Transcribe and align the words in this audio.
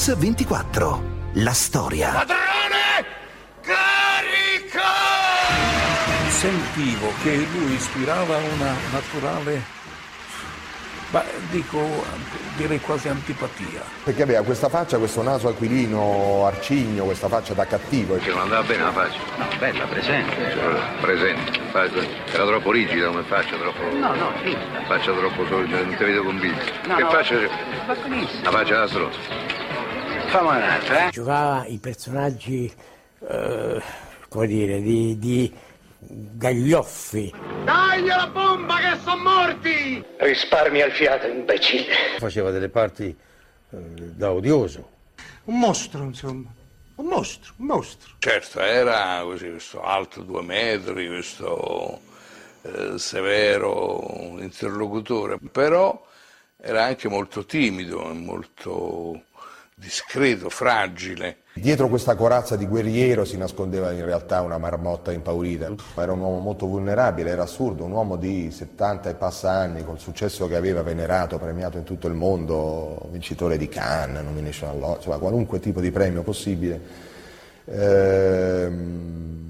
Mix24. 0.00 0.98
La 1.34 1.52
storia. 1.52 2.12
Padrone! 2.12 3.04
Carica! 3.60 4.80
Sentivo 6.30 7.12
che 7.22 7.46
lui 7.52 7.74
ispirava 7.74 8.38
una 8.38 8.74
naturale 8.92 9.78
ma 11.10 11.24
dico, 11.50 11.80
direi 12.56 12.80
quasi 12.80 13.08
antipatia. 13.08 13.82
Perché 14.04 14.22
aveva 14.22 14.42
questa 14.42 14.68
faccia, 14.68 14.96
questo 14.96 15.22
naso 15.22 15.48
aquilino, 15.48 16.46
arcigno, 16.46 17.04
questa 17.04 17.26
faccia 17.26 17.52
da 17.52 17.66
cattivo. 17.66 18.16
Che 18.16 18.30
non 18.30 18.42
andava 18.42 18.62
bene 18.62 18.84
la 18.84 18.92
faccia. 18.92 19.18
No, 19.36 19.46
bella, 19.58 19.84
presente. 19.86 20.34
Cioè, 20.52 20.80
presente. 21.00 21.58
Era 22.32 22.46
troppo 22.46 22.70
rigida 22.70 23.08
come 23.08 23.24
faccia, 23.24 23.56
troppo. 23.56 23.82
No, 23.92 24.14
no, 24.14 24.32
sì. 24.44 24.56
Faccia 24.86 25.12
troppo 25.12 25.44
solida, 25.48 25.82
non 25.82 25.96
ti 25.96 26.04
vedo 26.04 26.22
convinto. 26.22 26.64
No, 26.86 26.94
che 26.94 27.02
no, 27.02 27.10
faccia 27.10 27.36
c'è? 27.36 27.50
La 28.42 28.50
faccia 28.50 28.76
da 28.76 28.86
stronzo. 28.86 29.59
Fammi 30.30 30.46
un'altra, 30.46 31.08
eh. 31.08 31.10
Giocava 31.10 31.66
i 31.66 31.78
personaggi, 31.78 32.72
eh, 33.28 33.82
come 34.28 34.46
dire, 34.46 34.80
di, 34.80 35.18
di 35.18 35.52
gaglioffi. 35.98 37.34
Dai 37.64 38.04
la 38.04 38.28
bomba 38.32 38.76
che 38.76 38.96
sono 39.02 39.22
morti! 39.22 40.04
Risparmia 40.18 40.86
il 40.86 40.92
fiato, 40.92 41.26
imbecille. 41.26 41.92
Faceva 42.18 42.52
delle 42.52 42.68
parti 42.68 43.06
eh, 43.08 43.76
da 43.76 44.30
odioso. 44.30 44.88
Un 45.46 45.58
mostro, 45.58 46.04
insomma. 46.04 46.48
Un 46.94 47.06
mostro, 47.06 47.52
un 47.56 47.66
mostro. 47.66 48.12
Certo, 48.20 48.60
era 48.60 49.22
così, 49.24 49.50
questo 49.50 49.82
alto 49.82 50.22
due 50.22 50.42
metri, 50.42 51.08
questo 51.08 52.02
eh, 52.62 52.98
severo 52.98 54.36
interlocutore, 54.38 55.38
però 55.50 56.06
era 56.56 56.84
anche 56.84 57.08
molto 57.08 57.44
timido, 57.44 58.04
molto 58.14 59.24
discreto, 59.80 60.50
fragile. 60.50 61.38
Dietro 61.54 61.88
questa 61.88 62.14
corazza 62.14 62.54
di 62.54 62.66
guerriero 62.66 63.24
si 63.24 63.36
nascondeva 63.36 63.90
in 63.92 64.04
realtà 64.04 64.42
una 64.42 64.58
marmotta 64.58 65.10
impaurita. 65.10 65.74
Era 65.96 66.12
un 66.12 66.20
uomo 66.20 66.38
molto 66.38 66.66
vulnerabile, 66.66 67.30
era 67.30 67.42
assurdo, 67.42 67.84
un 67.84 67.92
uomo 67.92 68.16
di 68.16 68.50
70 68.50 69.08
e 69.08 69.14
passa 69.14 69.50
anni, 69.50 69.82
col 69.82 69.98
successo 69.98 70.46
che 70.46 70.54
aveva 70.54 70.82
venerato, 70.82 71.38
premiato 71.38 71.78
in 71.78 71.84
tutto 71.84 72.06
il 72.06 72.14
mondo, 72.14 73.08
vincitore 73.10 73.56
di 73.56 73.68
Cannes, 73.68 74.22
nomination 74.22 74.70
all'Oscar, 74.70 75.18
qualunque 75.18 75.58
tipo 75.58 75.80
di 75.80 75.90
premio 75.90 76.22
possibile. 76.22 76.80
Ehm, 77.64 79.49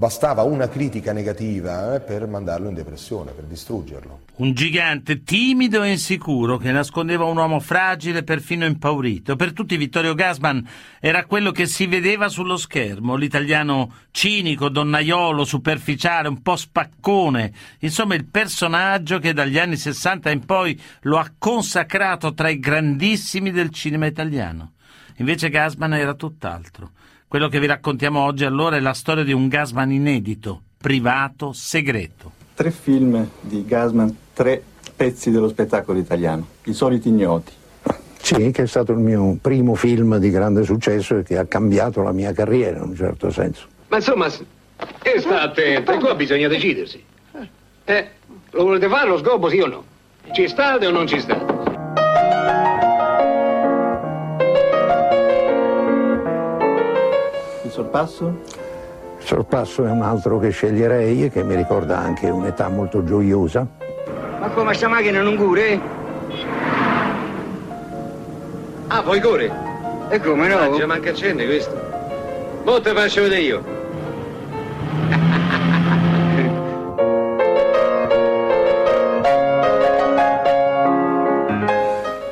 bastava 0.00 0.44
una 0.44 0.66
critica 0.66 1.12
negativa 1.12 1.94
eh, 1.94 2.00
per 2.00 2.26
mandarlo 2.26 2.70
in 2.70 2.74
depressione, 2.74 3.32
per 3.32 3.44
distruggerlo. 3.44 4.20
Un 4.36 4.54
gigante 4.54 5.22
timido 5.22 5.82
e 5.82 5.90
insicuro 5.90 6.56
che 6.56 6.72
nascondeva 6.72 7.26
un 7.26 7.36
uomo 7.36 7.60
fragile, 7.60 8.22
perfino 8.22 8.64
impaurito. 8.64 9.36
Per 9.36 9.52
tutti 9.52 9.76
Vittorio 9.76 10.14
Gassman 10.14 10.66
era 11.00 11.26
quello 11.26 11.50
che 11.50 11.66
si 11.66 11.84
vedeva 11.84 12.30
sullo 12.30 12.56
schermo, 12.56 13.14
l'italiano 13.14 13.92
cinico, 14.10 14.70
donnaiolo, 14.70 15.44
superficiale, 15.44 16.28
un 16.28 16.40
po' 16.40 16.56
spaccone, 16.56 17.52
insomma 17.80 18.14
il 18.14 18.24
personaggio 18.24 19.18
che 19.18 19.34
dagli 19.34 19.58
anni 19.58 19.76
60 19.76 20.30
in 20.30 20.46
poi 20.46 20.80
lo 21.02 21.18
ha 21.18 21.30
consacrato 21.36 22.32
tra 22.32 22.48
i 22.48 22.58
grandissimi 22.58 23.50
del 23.50 23.68
cinema 23.68 24.06
italiano. 24.06 24.72
Invece 25.16 25.50
Gassman 25.50 25.92
era 25.92 26.14
tutt'altro. 26.14 26.92
Quello 27.30 27.46
che 27.46 27.60
vi 27.60 27.66
raccontiamo 27.66 28.24
oggi 28.24 28.44
allora 28.44 28.74
è 28.74 28.80
la 28.80 28.92
storia 28.92 29.22
di 29.22 29.32
un 29.32 29.46
Gasman 29.46 29.92
inedito, 29.92 30.62
privato, 30.76 31.52
segreto. 31.52 32.32
Tre 32.54 32.72
film 32.72 33.24
di 33.40 33.64
Gasman, 33.64 34.12
tre 34.32 34.60
pezzi 34.96 35.30
dello 35.30 35.48
spettacolo 35.48 36.00
italiano, 36.00 36.44
I 36.64 36.72
soliti 36.72 37.06
ignoti. 37.08 37.52
Sì, 38.20 38.50
che 38.50 38.64
è 38.64 38.66
stato 38.66 38.90
il 38.90 38.98
mio 38.98 39.38
primo 39.40 39.76
film 39.76 40.16
di 40.16 40.28
grande 40.28 40.64
successo 40.64 41.18
e 41.18 41.22
che 41.22 41.38
ha 41.38 41.44
cambiato 41.44 42.02
la 42.02 42.10
mia 42.10 42.32
carriera 42.32 42.78
in 42.78 42.88
un 42.88 42.96
certo 42.96 43.30
senso. 43.30 43.68
Ma 43.86 43.98
insomma, 43.98 44.26
e 44.26 45.20
sta 45.20 45.42
attento, 45.42 45.98
qua 45.98 46.16
bisogna 46.16 46.48
decidersi. 46.48 47.00
Eh, 47.84 48.08
lo 48.50 48.64
volete 48.64 48.88
fare 48.88 49.08
lo 49.08 49.18
scopo, 49.18 49.48
sì 49.48 49.60
o 49.60 49.66
no? 49.68 49.84
Ci 50.32 50.48
state 50.48 50.84
o 50.84 50.90
non 50.90 51.06
ci 51.06 51.20
state? 51.20 51.59
Sorpasso? 57.90 58.26
Il 59.18 59.26
sorpasso 59.26 59.84
è 59.84 59.90
un 59.90 60.02
altro 60.02 60.38
che 60.38 60.50
sceglierei 60.50 61.24
e 61.24 61.30
che 61.30 61.42
mi 61.42 61.56
ricorda 61.56 61.98
anche 61.98 62.30
un'età 62.30 62.68
molto 62.68 63.02
gioiosa. 63.02 63.66
Ma 64.38 64.48
come 64.50 64.72
sta 64.74 64.88
macchina 64.88 65.20
non 65.20 65.36
cure? 65.36 65.80
Ah, 68.86 69.02
poi 69.02 69.20
corre? 69.20 69.52
E 70.08 70.20
come 70.20 70.48
no? 70.48 70.58
Ah, 70.58 70.70
già 70.70 70.86
manca 70.86 71.10
accende 71.10 71.44
questo. 71.46 71.78
Mo 72.64 72.80
te 72.80 72.92
faccio 72.92 73.22
vedere 73.22 73.40
io. 73.40 73.78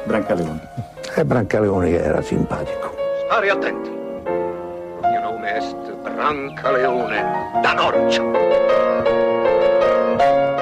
Brancaleone. 0.04 0.68
È 1.14 1.24
Brancaleone 1.24 1.90
che 1.90 2.02
era 2.02 2.22
simpatico. 2.22 2.94
Stare 3.26 3.50
attenti. 3.50 3.97
Brancaleone 6.18 7.60
da 7.62 7.72
Norcia. 7.74 8.22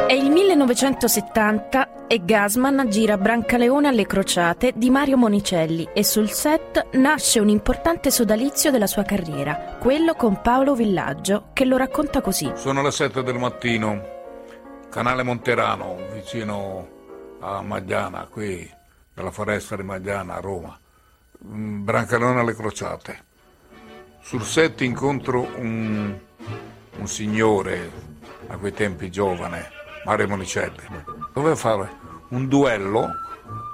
È 0.06 0.12
il 0.12 0.30
1970 0.30 2.06
e 2.06 2.22
Gasman 2.26 2.90
gira 2.90 3.16
Brancaleone 3.16 3.88
alle 3.88 4.04
crociate 4.04 4.74
di 4.76 4.90
Mario 4.90 5.16
Monicelli 5.16 5.88
e 5.94 6.04
sul 6.04 6.28
set 6.28 6.88
nasce 6.96 7.40
un 7.40 7.48
importante 7.48 8.10
sodalizio 8.10 8.70
della 8.70 8.86
sua 8.86 9.04
carriera, 9.04 9.78
quello 9.80 10.12
con 10.12 10.42
Paolo 10.42 10.74
Villaggio, 10.74 11.46
che 11.54 11.64
lo 11.64 11.78
racconta 11.78 12.20
così. 12.20 12.52
Sono 12.54 12.82
le 12.82 12.90
7 12.90 13.22
del 13.22 13.38
mattino, 13.38 14.02
canale 14.90 15.22
Monterano, 15.22 15.96
vicino 16.12 16.86
a 17.40 17.62
Magliana, 17.62 18.28
qui 18.30 18.70
nella 19.14 19.30
foresta 19.30 19.74
di 19.74 19.82
Magliana 19.84 20.34
a 20.34 20.40
Roma. 20.40 20.78
Mm, 21.46 21.82
Brancaleone 21.82 22.40
alle 22.40 22.54
crociate. 22.54 23.25
Sul 24.26 24.42
set 24.42 24.80
incontro 24.80 25.52
un, 25.54 26.12
un 26.96 27.06
signore, 27.06 27.92
a 28.48 28.56
quei 28.56 28.72
tempi 28.72 29.08
giovane, 29.08 29.70
Mario 30.04 30.26
Monicelli. 30.26 30.82
Doveva 31.32 31.54
fare 31.54 31.88
un 32.30 32.48
duello 32.48 33.06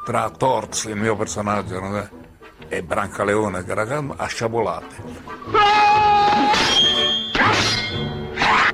tra 0.04 0.28
Torz, 0.28 0.84
il 0.84 0.96
mio 0.96 1.16
personaggio, 1.16 2.10
e 2.68 2.82
Brancaleone, 2.82 3.64
che 3.64 3.70
era 3.70 4.04
a 4.14 4.26
sciabolate. 4.26 4.94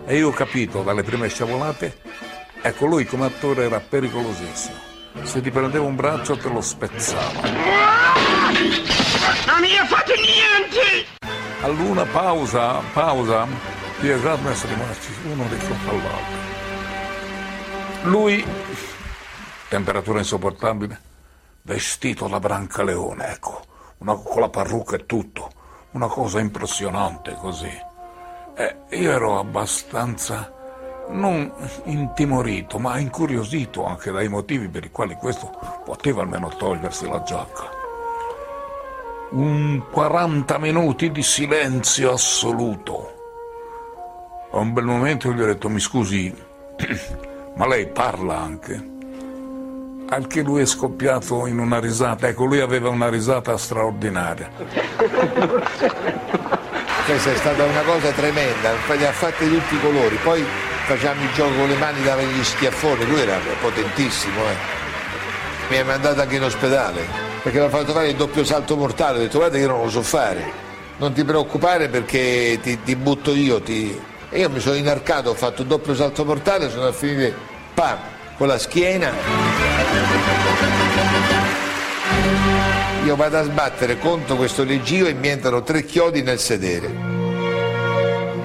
E 0.05 0.16
io 0.16 0.31
ho 0.31 0.33
capito 0.33 0.83
dalle 0.83 1.05
prime 1.05 1.28
sciabolate, 1.28 1.97
ecco 2.60 2.87
lui 2.87 3.05
come 3.05 3.27
attore 3.27 3.66
era 3.66 3.78
pericolosissimo. 3.78 4.75
Se 5.22 5.41
ti 5.41 5.53
prendeva 5.53 5.84
un 5.84 5.95
braccio 5.95 6.37
te 6.37 6.49
lo 6.49 6.60
spezzava. 6.60 7.41
Non 9.47 9.60
mi 9.60 9.77
ha 9.78 9.87
fatto 9.87 10.12
niente! 10.16 11.17
All'una 11.60 12.04
pausa, 12.04 12.80
pausa, 12.92 13.44
io 14.00 14.14
e 14.14 14.20
Gasman 14.20 14.54
siamo 14.54 14.74
rimasti 14.74 15.12
uno 15.24 15.42
di 15.48 15.56
fronte 15.56 15.91
all'altro. 15.91 16.46
Lui, 18.02 18.46
temperatura 19.68 20.18
insopportabile, 20.18 21.00
vestito 21.62 22.28
da 22.28 22.38
Brancaleone, 22.38 23.32
ecco, 23.32 23.60
una, 23.98 24.14
con 24.14 24.41
la 24.41 24.48
parrucca 24.48 24.94
e 24.94 25.04
tutto, 25.04 25.50
una 25.91 26.06
cosa 26.06 26.38
impressionante 26.38 27.34
così. 27.34 27.76
E 28.54 28.76
io 28.91 29.10
ero 29.10 29.41
abbastanza, 29.41 30.52
non 31.08 31.52
intimorito, 31.86 32.78
ma 32.78 33.00
incuriosito 33.00 33.84
anche 33.84 34.12
dai 34.12 34.28
motivi 34.28 34.68
per 34.68 34.84
i 34.84 34.92
quali 34.92 35.16
questo 35.16 35.50
poteva 35.84 36.22
almeno 36.22 36.48
togliersi 36.48 37.09
la 37.09 37.21
giacca. 37.22 37.78
Un 39.30 39.84
40 39.91 40.57
minuti 40.59 41.10
di 41.10 41.22
silenzio 41.22 42.13
assoluto. 42.13 43.13
A 44.53 44.57
un 44.57 44.72
bel 44.72 44.84
momento 44.84 45.30
gli 45.33 45.41
ho 45.42 45.45
detto, 45.45 45.69
mi 45.69 45.80
scusi, 45.80 46.34
ma 47.57 47.66
lei 47.66 47.89
parla 47.89 48.39
anche? 48.39 48.97
Anche 50.09 50.41
lui 50.41 50.63
è 50.63 50.65
scoppiato 50.65 51.47
in 51.47 51.59
una 51.59 51.78
risata, 51.78 52.28
ecco, 52.28 52.47
lui 52.47 52.60
aveva 52.60 52.89
una 52.89 53.10
risata 53.10 53.59
straordinaria. 53.59 54.48
Questa 57.04 57.31
è 57.31 57.36
stata 57.36 57.65
una 57.65 57.83
cosa 57.83 58.10
tremenda, 58.13 58.71
li 58.95 59.04
ha 59.04 59.13
fatti 59.13 59.47
tutti 59.47 59.74
i 59.74 59.81
colori, 59.81 60.16
poi 60.22 60.42
facciamo 60.86 61.22
il 61.22 61.33
gioco 61.34 61.54
con 61.54 61.69
le 61.69 61.77
mani 61.77 62.03
davanti 62.03 62.33
agli 62.33 62.45
schiaffoni, 62.45 63.07
lui 63.07 63.21
era 63.21 63.36
potentissimo, 63.60 64.41
eh. 64.41 64.57
mi 65.69 65.77
ha 65.77 65.84
mandato 65.84 66.22
anche 66.22 66.36
in 66.36 66.45
ospedale, 66.45 67.07
perché 67.48 67.60
mi 67.60 67.66
ha 67.66 67.71
fatto 67.71 67.92
fare 67.92 68.09
il 68.09 68.16
doppio 68.16 68.45
salto 68.45 68.77
mortale, 68.77 69.16
ho 69.16 69.21
detto 69.22 69.39
guarda 69.39 69.56
che 69.56 69.62
io 69.62 69.68
non 69.68 69.80
lo 69.80 69.89
so 69.89 70.03
fare, 70.03 70.53
non 70.98 71.15
ti 71.15 71.24
preoccupare 71.24 71.89
perché 71.89 72.59
ti, 72.62 72.83
ti 72.83 72.95
butto 72.95 73.33
io, 73.34 73.62
ti... 73.62 73.98
e 74.28 74.41
io 74.41 74.50
mi 74.50 74.60
sono 74.60 74.77
inarcato, 74.77 75.30
ho 75.30 75.34
fatto 75.34 75.62
il 75.62 75.68
doppio 75.68 75.95
salto 75.95 76.27
mortale, 76.27 76.68
sono 76.68 76.89
a 76.89 76.92
finire, 76.92 77.34
pam, 77.72 77.97
con 78.36 78.48
la 78.48 78.59
schiena. 78.59 79.10
Io 83.06 83.16
vado 83.16 83.39
a 83.39 83.42
sbattere 83.45 83.98
contro 83.98 84.36
questo 84.36 84.62
leggio 84.62 85.06
e 85.06 85.15
mi 85.15 85.28
entrano 85.28 85.62
tre 85.62 85.86
chiodi 85.86 86.21
nel 86.21 86.39
sedere. 86.39 86.95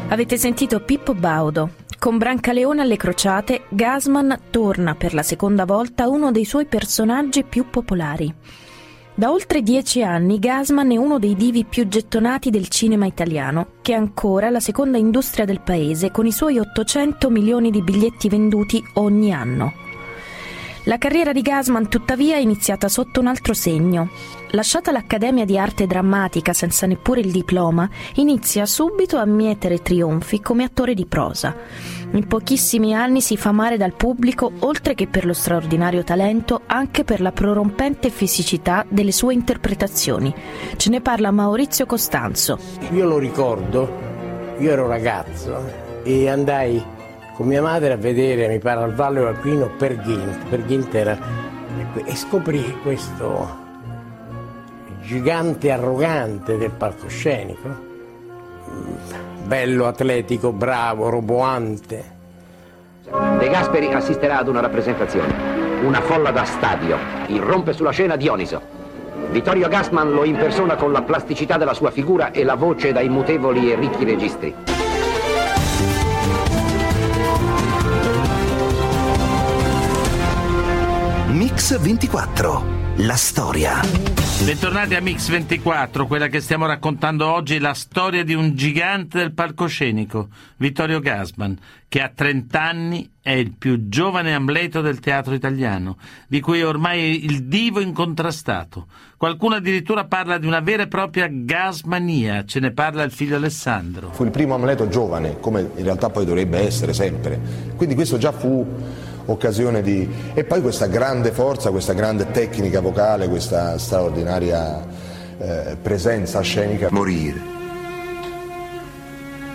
Avete 0.07 0.37
sentito 0.37 0.79
Pippo 0.79 1.13
Baudo. 1.13 1.71
Con 1.99 2.17
Brancaleone 2.17 2.81
alle 2.81 2.95
crociate, 2.95 3.63
Gasman 3.67 4.43
torna 4.49 4.95
per 4.95 5.13
la 5.13 5.23
seconda 5.23 5.65
volta 5.65 6.07
uno 6.07 6.31
dei 6.31 6.45
suoi 6.45 6.65
personaggi 6.65 7.43
più 7.43 7.69
popolari. 7.69 8.33
Da 9.15 9.31
oltre 9.31 9.61
dieci 9.61 10.01
anni 10.01 10.39
Gasman 10.39 10.91
è 10.91 10.97
uno 10.97 11.19
dei 11.19 11.35
divi 11.35 11.65
più 11.65 11.87
gettonati 11.87 12.49
del 12.49 12.67
cinema 12.69 13.05
italiano, 13.05 13.73
che 13.83 13.93
è 13.93 13.95
ancora 13.95 14.49
la 14.49 14.59
seconda 14.59 14.97
industria 14.97 15.45
del 15.45 15.61
paese 15.61 16.09
con 16.09 16.25
i 16.25 16.31
suoi 16.31 16.57
800 16.57 17.29
milioni 17.29 17.69
di 17.69 17.83
biglietti 17.83 18.27
venduti 18.27 18.83
ogni 18.95 19.31
anno. 19.31 19.73
La 20.85 20.97
carriera 20.97 21.31
di 21.31 21.41
Gasman 21.41 21.89
tuttavia 21.89 22.35
è 22.35 22.39
iniziata 22.39 22.89
sotto 22.89 23.19
un 23.19 23.27
altro 23.27 23.53
segno. 23.53 24.09
Lasciata 24.49 24.91
l'Accademia 24.91 25.45
di 25.45 25.59
Arte 25.59 25.85
Drammatica 25.85 26.51
senza 26.51 26.87
neppure 26.87 27.19
il 27.19 27.31
diploma, 27.31 27.87
inizia 28.15 28.65
subito 28.65 29.17
a 29.17 29.25
mietere 29.25 29.83
trionfi 29.83 30.41
come 30.41 30.63
attore 30.63 30.95
di 30.95 31.05
prosa. 31.05 31.55
In 32.13 32.27
pochissimi 32.27 32.93
anni 32.93 33.21
si 33.21 33.37
fa 33.37 33.49
amare 33.49 33.75
dal 33.75 33.95
pubblico, 33.95 34.51
oltre 34.59 34.93
che 34.93 35.07
per 35.07 35.25
lo 35.25 35.33
straordinario 35.33 36.03
talento, 36.03 36.61
anche 36.67 37.03
per 37.03 37.21
la 37.21 37.31
prorompente 37.31 38.11
fisicità 38.11 38.85
delle 38.87 39.11
sue 39.11 39.33
interpretazioni. 39.33 40.31
Ce 40.77 40.91
ne 40.91 41.01
parla 41.01 41.31
Maurizio 41.31 41.87
Costanzo. 41.87 42.59
Io 42.91 43.07
lo 43.07 43.17
ricordo, 43.17 43.91
io 44.59 44.71
ero 44.71 44.85
ragazzo 44.85 45.57
e 46.03 46.29
andai 46.29 46.83
con 47.35 47.47
mia 47.47 47.63
madre 47.63 47.93
a 47.93 47.97
vedere, 47.97 48.47
mi 48.47 48.59
pare, 48.59 48.83
al 48.83 48.93
Valle 48.93 49.25
Alpino 49.25 49.71
per 49.75 49.99
Ghint, 49.99 50.45
per 50.49 50.65
Ghint 50.65 50.93
era, 50.93 51.17
e 51.95 52.15
scoprì 52.15 52.77
questo 52.83 53.61
gigante 55.01 55.71
arrogante 55.71 56.59
del 56.59 56.69
palcoscenico, 56.69 57.91
bello, 59.43 59.87
atletico, 59.87 60.51
bravo, 60.51 61.09
roboante. 61.09 62.11
De 63.03 63.49
Gasperi 63.49 63.93
assisterà 63.93 64.39
ad 64.39 64.47
una 64.47 64.61
rappresentazione. 64.61 65.81
Una 65.83 66.01
folla 66.01 66.31
da 66.31 66.43
stadio. 66.45 66.97
Irrompe 67.27 67.73
sulla 67.73 67.91
scena 67.91 68.15
Dioniso. 68.15 68.61
Vittorio 69.29 69.67
Gassman 69.67 70.11
lo 70.11 70.23
impersona 70.23 70.75
con 70.75 70.91
la 70.91 71.01
plasticità 71.01 71.57
della 71.57 71.73
sua 71.73 71.91
figura 71.91 72.31
e 72.31 72.43
la 72.43 72.55
voce 72.55 72.91
dai 72.91 73.09
mutevoli 73.09 73.71
e 73.71 73.75
ricchi 73.75 74.03
registri. 74.05 74.55
Mix 81.27 81.77
24. 81.79 82.82
La 82.97 83.15
storia. 83.15 83.81
Bentornati 84.45 84.93
a 84.93 85.01
Mix 85.01 85.27
24, 85.29 86.05
quella 86.05 86.27
che 86.27 86.39
stiamo 86.39 86.67
raccontando 86.67 87.25
oggi 87.25 87.55
è 87.55 87.59
la 87.59 87.73
storia 87.73 88.23
di 88.23 88.35
un 88.35 88.53
gigante 88.55 89.17
del 89.17 89.33
palcoscenico, 89.33 90.27
Vittorio 90.57 90.99
Gasman, 90.99 91.57
che 91.87 92.01
a 92.01 92.11
30 92.13 92.61
anni 92.61 93.09
è 93.19 93.31
il 93.31 93.53
più 93.57 93.89
giovane 93.89 94.35
Amleto 94.35 94.81
del 94.81 94.99
teatro 94.99 95.33
italiano, 95.33 95.97
di 96.27 96.39
cui 96.39 96.59
è 96.59 96.67
ormai 96.67 97.25
il 97.25 97.45
divo 97.45 97.79
incontrastato. 97.79 98.85
Qualcuno 99.17 99.55
addirittura 99.55 100.05
parla 100.05 100.37
di 100.37 100.45
una 100.45 100.59
vera 100.59 100.83
e 100.83 100.87
propria 100.87 101.27
gasmania, 101.31 102.45
ce 102.45 102.59
ne 102.59 102.73
parla 102.73 103.01
il 103.01 103.11
figlio 103.11 103.37
Alessandro. 103.37 104.11
Fu 104.11 104.23
il 104.23 104.31
primo 104.31 104.53
Amleto 104.53 104.87
giovane, 104.87 105.39
come 105.39 105.61
in 105.77 105.83
realtà 105.83 106.11
poi 106.11 106.25
dovrebbe 106.25 106.59
essere 106.59 106.93
sempre. 106.93 107.39
Quindi 107.75 107.95
questo 107.95 108.19
già 108.19 108.31
fu 108.31 108.65
occasione 109.25 109.81
di... 109.81 110.09
e 110.33 110.43
poi 110.43 110.61
questa 110.61 110.87
grande 110.87 111.31
forza, 111.31 111.71
questa 111.71 111.93
grande 111.93 112.31
tecnica 112.31 112.81
vocale, 112.81 113.27
questa 113.27 113.77
straordinaria 113.77 114.85
eh, 115.37 115.77
presenza 115.81 116.41
scenica. 116.41 116.87
Morire, 116.91 117.41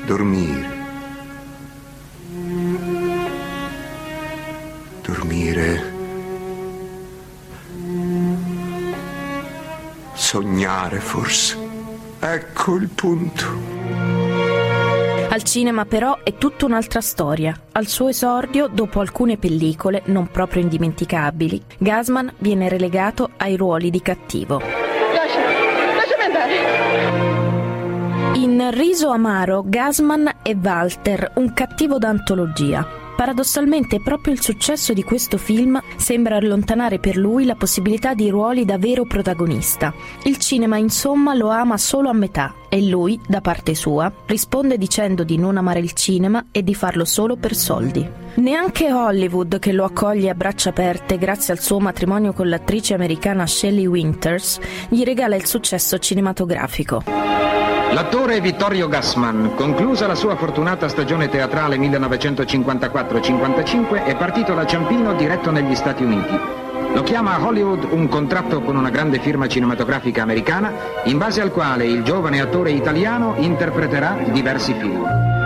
dormire, 0.06 0.66
dormire, 5.02 5.82
sognare 10.14 10.98
forse. 10.98 11.56
Ecco 12.20 12.74
il 12.74 12.88
punto. 12.88 14.17
Al 15.30 15.42
cinema 15.42 15.84
però 15.84 16.20
è 16.22 16.36
tutta 16.36 16.64
un'altra 16.64 17.02
storia. 17.02 17.54
Al 17.72 17.86
suo 17.86 18.08
esordio, 18.08 18.66
dopo 18.66 19.00
alcune 19.00 19.36
pellicole 19.36 20.00
non 20.06 20.28
proprio 20.28 20.62
indimenticabili, 20.62 21.62
Gasman 21.76 22.32
viene 22.38 22.70
relegato 22.70 23.32
ai 23.36 23.54
ruoli 23.56 23.90
di 23.90 24.00
cattivo. 24.00 24.58
Lasciami 24.58 25.54
andare. 26.24 26.54
In 28.36 28.70
Riso 28.72 29.10
Amaro, 29.10 29.64
Gasman 29.66 30.36
è 30.42 30.56
Walter, 30.56 31.32
un 31.34 31.52
cattivo 31.52 31.98
d'antologia. 31.98 33.07
Paradossalmente 33.18 34.00
proprio 34.00 34.32
il 34.32 34.40
successo 34.40 34.92
di 34.92 35.02
questo 35.02 35.38
film 35.38 35.82
sembra 35.96 36.36
allontanare 36.36 37.00
per 37.00 37.16
lui 37.16 37.44
la 37.46 37.56
possibilità 37.56 38.14
di 38.14 38.30
ruoli 38.30 38.64
da 38.64 38.78
vero 38.78 39.06
protagonista. 39.06 39.92
Il 40.22 40.36
cinema 40.36 40.76
insomma 40.76 41.34
lo 41.34 41.48
ama 41.48 41.78
solo 41.78 42.10
a 42.10 42.12
metà 42.12 42.54
e 42.68 42.80
lui, 42.80 43.18
da 43.26 43.40
parte 43.40 43.74
sua, 43.74 44.12
risponde 44.26 44.78
dicendo 44.78 45.24
di 45.24 45.36
non 45.36 45.56
amare 45.56 45.80
il 45.80 45.94
cinema 45.94 46.46
e 46.52 46.62
di 46.62 46.76
farlo 46.76 47.04
solo 47.04 47.34
per 47.34 47.56
soldi. 47.56 48.08
Neanche 48.34 48.92
Hollywood, 48.92 49.58
che 49.58 49.72
lo 49.72 49.82
accoglie 49.82 50.30
a 50.30 50.34
braccia 50.34 50.68
aperte 50.68 51.18
grazie 51.18 51.52
al 51.52 51.58
suo 51.58 51.80
matrimonio 51.80 52.32
con 52.32 52.48
l'attrice 52.48 52.94
americana 52.94 53.48
Shelley 53.48 53.86
Winters, 53.86 54.60
gli 54.90 55.02
regala 55.02 55.34
il 55.34 55.44
successo 55.44 55.98
cinematografico. 55.98 57.02
L'attore 57.90 58.42
Vittorio 58.42 58.86
Gassman, 58.86 59.54
conclusa 59.54 60.06
la 60.06 60.14
sua 60.14 60.36
fortunata 60.36 60.88
stagione 60.88 61.30
teatrale 61.30 61.78
1954-55, 61.78 64.04
è 64.04 64.14
partito 64.14 64.52
da 64.54 64.66
Ciampino 64.66 65.14
diretto 65.14 65.50
negli 65.50 65.74
Stati 65.74 66.04
Uniti. 66.04 66.38
Lo 66.92 67.02
chiama 67.02 67.34
a 67.34 67.42
Hollywood 67.44 67.88
un 67.90 68.06
contratto 68.08 68.60
con 68.60 68.76
una 68.76 68.90
grande 68.90 69.20
firma 69.20 69.48
cinematografica 69.48 70.20
americana, 70.22 70.70
in 71.04 71.16
base 71.16 71.40
al 71.40 71.50
quale 71.50 71.86
il 71.86 72.02
giovane 72.02 72.42
attore 72.42 72.72
italiano 72.72 73.36
interpreterà 73.38 74.18
diversi 74.32 74.74
film. 74.74 75.37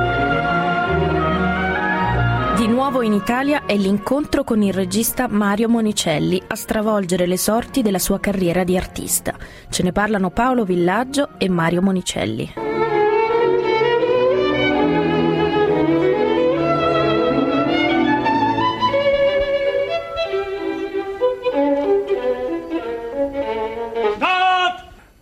Di 2.62 2.68
nuovo 2.68 3.02
in 3.02 3.12
Italia 3.12 3.66
è 3.66 3.74
l'incontro 3.76 4.44
con 4.44 4.62
il 4.62 4.72
regista 4.72 5.26
Mario 5.26 5.68
Monicelli 5.68 6.40
a 6.46 6.54
stravolgere 6.54 7.26
le 7.26 7.36
sorti 7.36 7.82
della 7.82 7.98
sua 7.98 8.20
carriera 8.20 8.62
di 8.62 8.76
artista. 8.76 9.34
Ce 9.68 9.82
ne 9.82 9.90
parlano 9.90 10.30
Paolo 10.30 10.64
Villaggio 10.64 11.30
e 11.38 11.48
Mario 11.48 11.82
Monicelli. 11.82 12.54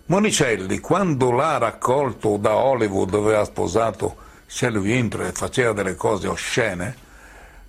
Monicelli, 0.04 0.78
quando 0.80 1.30
l'ha 1.30 1.56
raccolto 1.56 2.36
da 2.36 2.54
Hollywood, 2.54 3.08
dove 3.08 3.28
aveva 3.28 3.44
sposato 3.44 4.16
Shelley 4.44 4.82
Winter 4.82 5.22
e 5.22 5.32
faceva 5.32 5.72
delle 5.72 5.94
cose 5.94 6.28
oscene, 6.28 7.08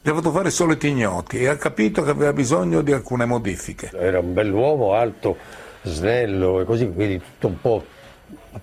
gli 0.03 0.09
ha 0.09 0.15
fatto 0.15 0.31
fare 0.31 0.49
soliti 0.49 0.87
ignoti 0.87 1.41
e 1.41 1.47
ha 1.47 1.55
capito 1.57 2.01
che 2.01 2.09
aveva 2.09 2.33
bisogno 2.33 2.81
di 2.81 2.91
alcune 2.91 3.25
modifiche. 3.25 3.91
Era 3.93 4.17
un 4.17 4.33
bell'uomo, 4.33 4.93
alto, 4.93 5.37
snello 5.83 6.59
e 6.59 6.65
così, 6.65 6.91
quindi 6.91 7.19
tutto 7.19 7.47
un 7.47 7.61
po'. 7.61 7.85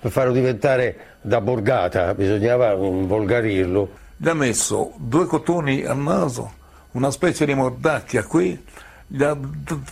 Per 0.00 0.10
farlo 0.10 0.32
diventare 0.32 1.16
da 1.20 1.40
borgata 1.40 2.12
bisognava 2.14 2.74
volgarirlo. 2.74 3.88
Gli 4.16 4.28
ha 4.28 4.34
messo 4.34 4.92
due 4.96 5.26
cotoni 5.26 5.84
al 5.84 5.98
naso, 5.98 6.52
una 6.92 7.12
specie 7.12 7.46
di 7.46 7.54
mordacchia 7.54 8.24
qui, 8.24 8.60
gli 9.06 9.22
ha 9.22 9.38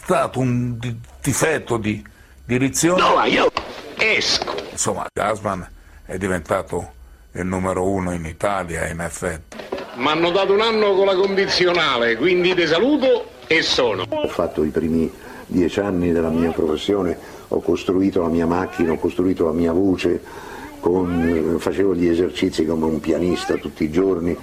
dato 0.07 0.41
un 0.41 0.77
difetto 1.23 1.77
di 1.77 2.05
direzione. 2.45 3.01
No, 3.01 3.23
io 3.23 3.53
esco. 3.97 4.53
Insomma, 4.73 5.07
Gasman 5.13 5.65
è 6.05 6.19
diventato 6.19 6.93
il 7.33 7.47
numero 7.47 7.89
uno 7.89 8.13
in 8.13 8.25
Italia, 8.25 8.89
in 8.89 9.01
effetti. 9.01 9.66
Mi 9.97 10.09
hanno 10.09 10.31
dato 10.31 10.53
un 10.53 10.61
anno 10.61 10.93
con 10.93 11.07
la 11.07 11.15
condizionale, 11.15 12.17
quindi 12.17 12.55
ti 12.55 12.67
saluto 12.67 13.29
e 13.47 13.63
sono. 13.63 14.05
Ho 14.07 14.29
fatto 14.29 14.63
i 14.63 14.69
primi 14.69 15.11
dieci 15.47 15.81
anni 15.81 16.13
della 16.13 16.29
mia 16.29 16.51
professione, 16.51 17.17
ho 17.49 17.61
costruito 17.61 18.21
la 18.21 18.29
mia 18.29 18.45
macchina, 18.45 18.93
ho 18.93 18.99
costruito 18.99 19.47
la 19.47 19.53
mia 19.53 19.73
voce, 19.73 20.21
con, 20.81 21.57
facevo 21.59 21.95
gli 21.95 22.09
esercizi 22.09 22.67
come 22.67 22.85
un 22.85 23.01
pianista 23.01 23.55
tutti 23.55 23.85
i 23.85 23.91
giorni. 23.91 24.37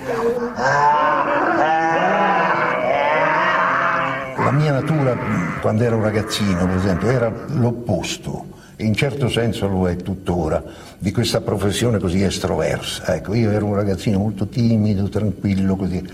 La 4.36 4.52
mia 4.52 4.72
natura, 4.72 5.16
quando 5.62 5.84
ero 5.84 6.02
ragazzino, 6.02 6.66
per 6.66 6.78
esempio, 6.78 7.10
era 7.10 7.32
l'opposto 7.50 8.46
in 8.84 8.94
certo 8.94 9.30
senso 9.30 9.68
lo 9.68 9.88
è 9.88 9.96
tuttora, 9.96 10.64
di 10.98 11.12
questa 11.12 11.42
professione 11.42 12.00
così 12.00 12.22
estroversa. 12.22 13.16
Ecco, 13.16 13.34
io 13.34 13.52
ero 13.52 13.66
un 13.66 13.76
ragazzino 13.76 14.20
molto 14.20 14.48
timido, 14.48 15.10
tranquillo, 15.10 15.76
così. 15.76 16.06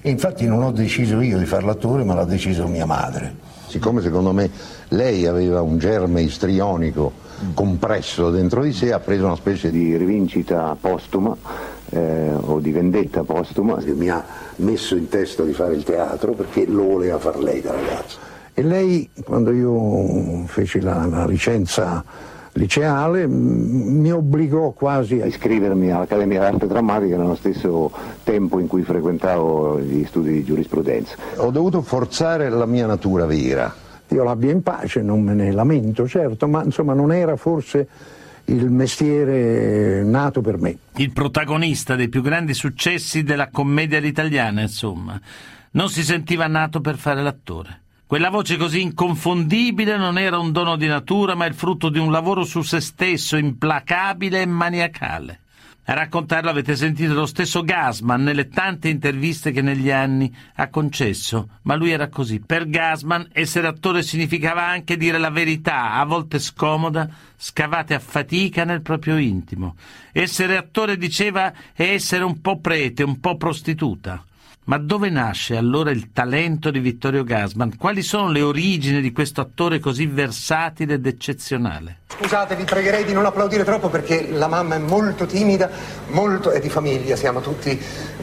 E 0.00 0.10
infatti 0.10 0.46
non 0.46 0.62
ho 0.62 0.72
deciso 0.72 1.20
io 1.20 1.38
di 1.38 1.46
fare 1.46 1.64
l'attore, 1.64 2.04
ma 2.04 2.14
l'ha 2.14 2.24
deciso 2.24 2.66
mia 2.66 2.86
madre. 2.86 3.34
siccome 3.68 4.02
secondo 4.02 4.32
me 4.32 4.50
lei 4.88 5.26
aveva 5.26 5.60
un 5.60 5.78
germe 5.78 6.22
istrionico 6.22 7.12
compresso 7.54 8.30
dentro 8.30 8.62
di 8.62 8.72
sé, 8.72 8.92
ha 8.92 9.00
preso 9.00 9.24
una 9.24 9.36
specie 9.36 9.70
di 9.70 9.96
rivincita 9.96 10.76
postuma 10.80 11.36
eh, 11.90 12.30
o 12.32 12.60
di 12.60 12.70
vendetta 12.70 13.24
postuma 13.24 13.76
che 13.76 13.92
mi 13.92 14.08
ha 14.08 14.24
messo 14.56 14.94
in 14.94 15.08
testa 15.08 15.42
di 15.42 15.52
fare 15.52 15.74
il 15.74 15.82
teatro 15.82 16.32
perché 16.32 16.66
lo 16.66 16.84
voleva 16.84 17.18
far 17.18 17.38
lei 17.38 17.60
da 17.60 17.72
ragazzo. 17.72 18.33
E 18.54 18.62
lei, 18.62 19.10
quando 19.24 19.50
io 19.52 20.46
feci 20.46 20.80
la, 20.80 21.04
la 21.06 21.26
licenza 21.26 22.04
liceale, 22.52 23.26
mi 23.26 24.12
obbligò 24.12 24.70
quasi 24.70 25.20
a 25.20 25.26
iscrivermi 25.26 25.90
all'Accademia 25.90 26.38
d'Arte 26.38 26.68
Drammatica 26.68 27.16
nello 27.16 27.34
stesso 27.34 27.90
tempo 28.22 28.60
in 28.60 28.68
cui 28.68 28.82
frequentavo 28.82 29.80
gli 29.80 30.04
studi 30.04 30.34
di 30.34 30.44
giurisprudenza. 30.44 31.16
Ho 31.38 31.50
dovuto 31.50 31.82
forzare 31.82 32.48
la 32.48 32.66
mia 32.66 32.86
natura 32.86 33.26
vera. 33.26 33.74
Dio 34.06 34.22
l'abbia 34.22 34.52
in 34.52 34.62
pace, 34.62 35.02
non 35.02 35.22
me 35.22 35.34
ne 35.34 35.50
lamento, 35.50 36.06
certo, 36.06 36.46
ma 36.46 36.62
insomma 36.62 36.94
non 36.94 37.12
era 37.12 37.34
forse 37.34 37.88
il 38.44 38.70
mestiere 38.70 40.04
nato 40.04 40.42
per 40.42 40.58
me. 40.60 40.76
Il 40.96 41.10
protagonista 41.12 41.96
dei 41.96 42.08
più 42.08 42.22
grandi 42.22 42.54
successi 42.54 43.24
della 43.24 43.48
commedia 43.50 43.98
all'italiana, 43.98 44.60
insomma. 44.60 45.20
Non 45.72 45.88
si 45.88 46.04
sentiva 46.04 46.46
nato 46.46 46.80
per 46.80 46.96
fare 46.96 47.20
l'attore. 47.20 47.80
Quella 48.14 48.30
voce 48.30 48.56
così 48.56 48.80
inconfondibile 48.80 49.96
non 49.96 50.18
era 50.18 50.38
un 50.38 50.52
dono 50.52 50.76
di 50.76 50.86
natura, 50.86 51.34
ma 51.34 51.46
il 51.46 51.54
frutto 51.54 51.88
di 51.88 51.98
un 51.98 52.12
lavoro 52.12 52.44
su 52.44 52.62
se 52.62 52.78
stesso, 52.78 53.36
implacabile 53.36 54.40
e 54.40 54.46
maniacale. 54.46 55.40
A 55.86 55.94
raccontarlo 55.94 56.48
avete 56.48 56.76
sentito 56.76 57.12
lo 57.12 57.26
stesso 57.26 57.62
Gasman 57.62 58.22
nelle 58.22 58.46
tante 58.46 58.88
interviste 58.88 59.50
che 59.50 59.62
negli 59.62 59.90
anni 59.90 60.32
ha 60.54 60.68
concesso, 60.68 61.58
ma 61.62 61.74
lui 61.74 61.90
era 61.90 62.06
così. 62.06 62.38
Per 62.38 62.68
Gasman 62.68 63.30
essere 63.32 63.66
attore 63.66 64.04
significava 64.04 64.64
anche 64.64 64.96
dire 64.96 65.18
la 65.18 65.30
verità, 65.30 65.94
a 65.94 66.04
volte 66.04 66.38
scomoda, 66.38 67.10
scavate 67.36 67.94
a 67.94 67.98
fatica 67.98 68.62
nel 68.62 68.82
proprio 68.82 69.16
intimo. 69.16 69.74
Essere 70.12 70.56
attore, 70.56 70.96
diceva, 70.96 71.52
è 71.72 71.82
essere 71.82 72.22
un 72.22 72.40
po' 72.40 72.60
prete, 72.60 73.02
un 73.02 73.18
po' 73.18 73.36
prostituta. 73.36 74.24
Ma 74.66 74.78
dove 74.78 75.10
nasce 75.10 75.58
allora 75.58 75.90
il 75.90 76.10
talento 76.10 76.70
di 76.70 76.78
Vittorio 76.78 77.22
Gasman? 77.22 77.76
Quali 77.76 78.00
sono 78.00 78.30
le 78.30 78.40
origini 78.40 79.02
di 79.02 79.12
questo 79.12 79.42
attore 79.42 79.78
così 79.78 80.06
versatile 80.06 80.94
ed 80.94 81.04
eccezionale? 81.04 81.98
Scusate, 82.06 82.56
vi 82.56 82.64
pregherei 82.64 83.04
di 83.04 83.12
non 83.12 83.26
applaudire 83.26 83.62
troppo 83.62 83.90
perché 83.90 84.30
la 84.30 84.46
mamma 84.46 84.76
è 84.76 84.78
molto 84.78 85.26
timida, 85.26 85.68
molto 86.08 86.50
è 86.50 86.60
di 86.60 86.70
famiglia, 86.70 87.14
siamo 87.14 87.42
tutti 87.42 87.78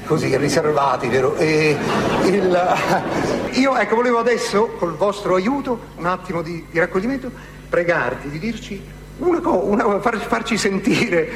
così 0.05 0.36
riservati, 0.36 1.10
vero? 1.10 1.36
Il, 1.38 2.60
io 3.53 3.77
ecco 3.77 3.95
volevo 3.95 4.17
adesso, 4.17 4.69
col 4.79 4.95
vostro 4.95 5.36
aiuto, 5.36 5.89
un 5.98 6.07
attimo 6.07 6.41
di, 6.41 6.65
di 6.71 6.79
raccoglimento, 6.79 7.31
pregarti 7.69 8.31
di 8.31 8.39
dirci 8.39 8.81
una 9.17 9.39
cosa, 9.39 9.99
far, 9.99 10.17
farci 10.17 10.57
sentire 10.57 11.29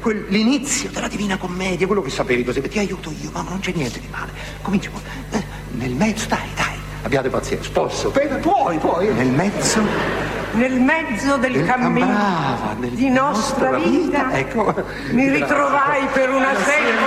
quel- 0.00 0.26
l'inizio 0.28 0.90
della 0.90 1.08
Divina 1.08 1.36
Commedia, 1.36 1.86
quello 1.86 2.02
che 2.02 2.10
sapevi 2.10 2.44
così. 2.44 2.60
Ti 2.60 2.78
aiuto 2.78 3.12
io, 3.22 3.30
mamma, 3.32 3.50
non 3.50 3.60
c'è 3.60 3.72
niente 3.74 4.00
di 4.00 4.08
male. 4.10 4.32
Cominci 4.62 4.88
poi. 4.90 5.00
Eh, 5.30 5.44
nel 5.72 5.92
mezzo, 5.94 6.26
dai, 6.26 6.48
dai, 6.56 6.74
abbiate 7.02 7.28
pazienza. 7.28 7.70
Posso? 7.72 8.10
Beh, 8.10 8.26
puoi, 8.40 8.78
puoi. 8.78 9.08
Nel 9.14 9.28
mezzo 9.28 10.16
Nel 10.52 10.80
mezzo 10.80 11.36
del 11.36 11.52
Del- 11.52 11.66
cammino 11.66 12.06
brava, 12.06 12.74
nel- 12.78 12.90
di 12.92 13.10
nostra 13.10 13.70
nostra 13.70 13.90
vita, 13.90 14.24
vita, 14.24 14.38
ecco. 14.38 14.74
mi 15.10 15.28
ritrovai 15.28 16.06
per 16.12 16.30
una 16.30 16.54
secca 16.64 17.06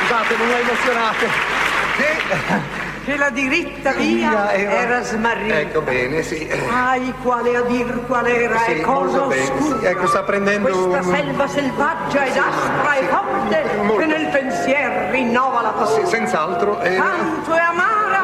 Scusate, 0.00 0.36
non 0.36 0.48
la 0.48 0.58
emozionate. 0.58 2.84
Che 3.06 3.16
la 3.16 3.30
diritta 3.30 3.92
via 3.92 4.52
era, 4.52 4.70
era- 4.80 5.02
smarrita. 5.02 5.60
Ecco 5.60 5.80
bene, 5.82 6.22
sì. 6.24 6.50
Ai, 6.68 7.14
quale 7.22 7.54
a 7.56 7.60
dir 7.60 8.04
qual 8.04 8.26
era 8.26 8.58
Sì, 8.58 8.72
e 8.72 8.80
cosa 8.80 9.26
oscura. 9.26 9.78
sì. 9.78 9.86
Ecco, 9.86 10.06
sta 10.08 10.22
prendendo 10.24 10.68
Questa 10.88 11.02
selva 11.14 11.46
selvaggia 11.46 12.24
ed 12.24 12.36
aspra 12.36 12.94
e 12.96 13.04
forte 13.04 13.64
Molto. 13.82 13.94
che 13.98 14.06
nel 14.06 14.26
pensier 14.26 15.10
rinnova 15.12 15.60
la 15.62 15.68
paura. 15.68 16.04
Sì, 16.04 16.04
senz'altro. 16.10 16.80
eh, 16.80 16.96
Tanto 16.96 17.52
è 17.54 17.60
amara 17.60 18.22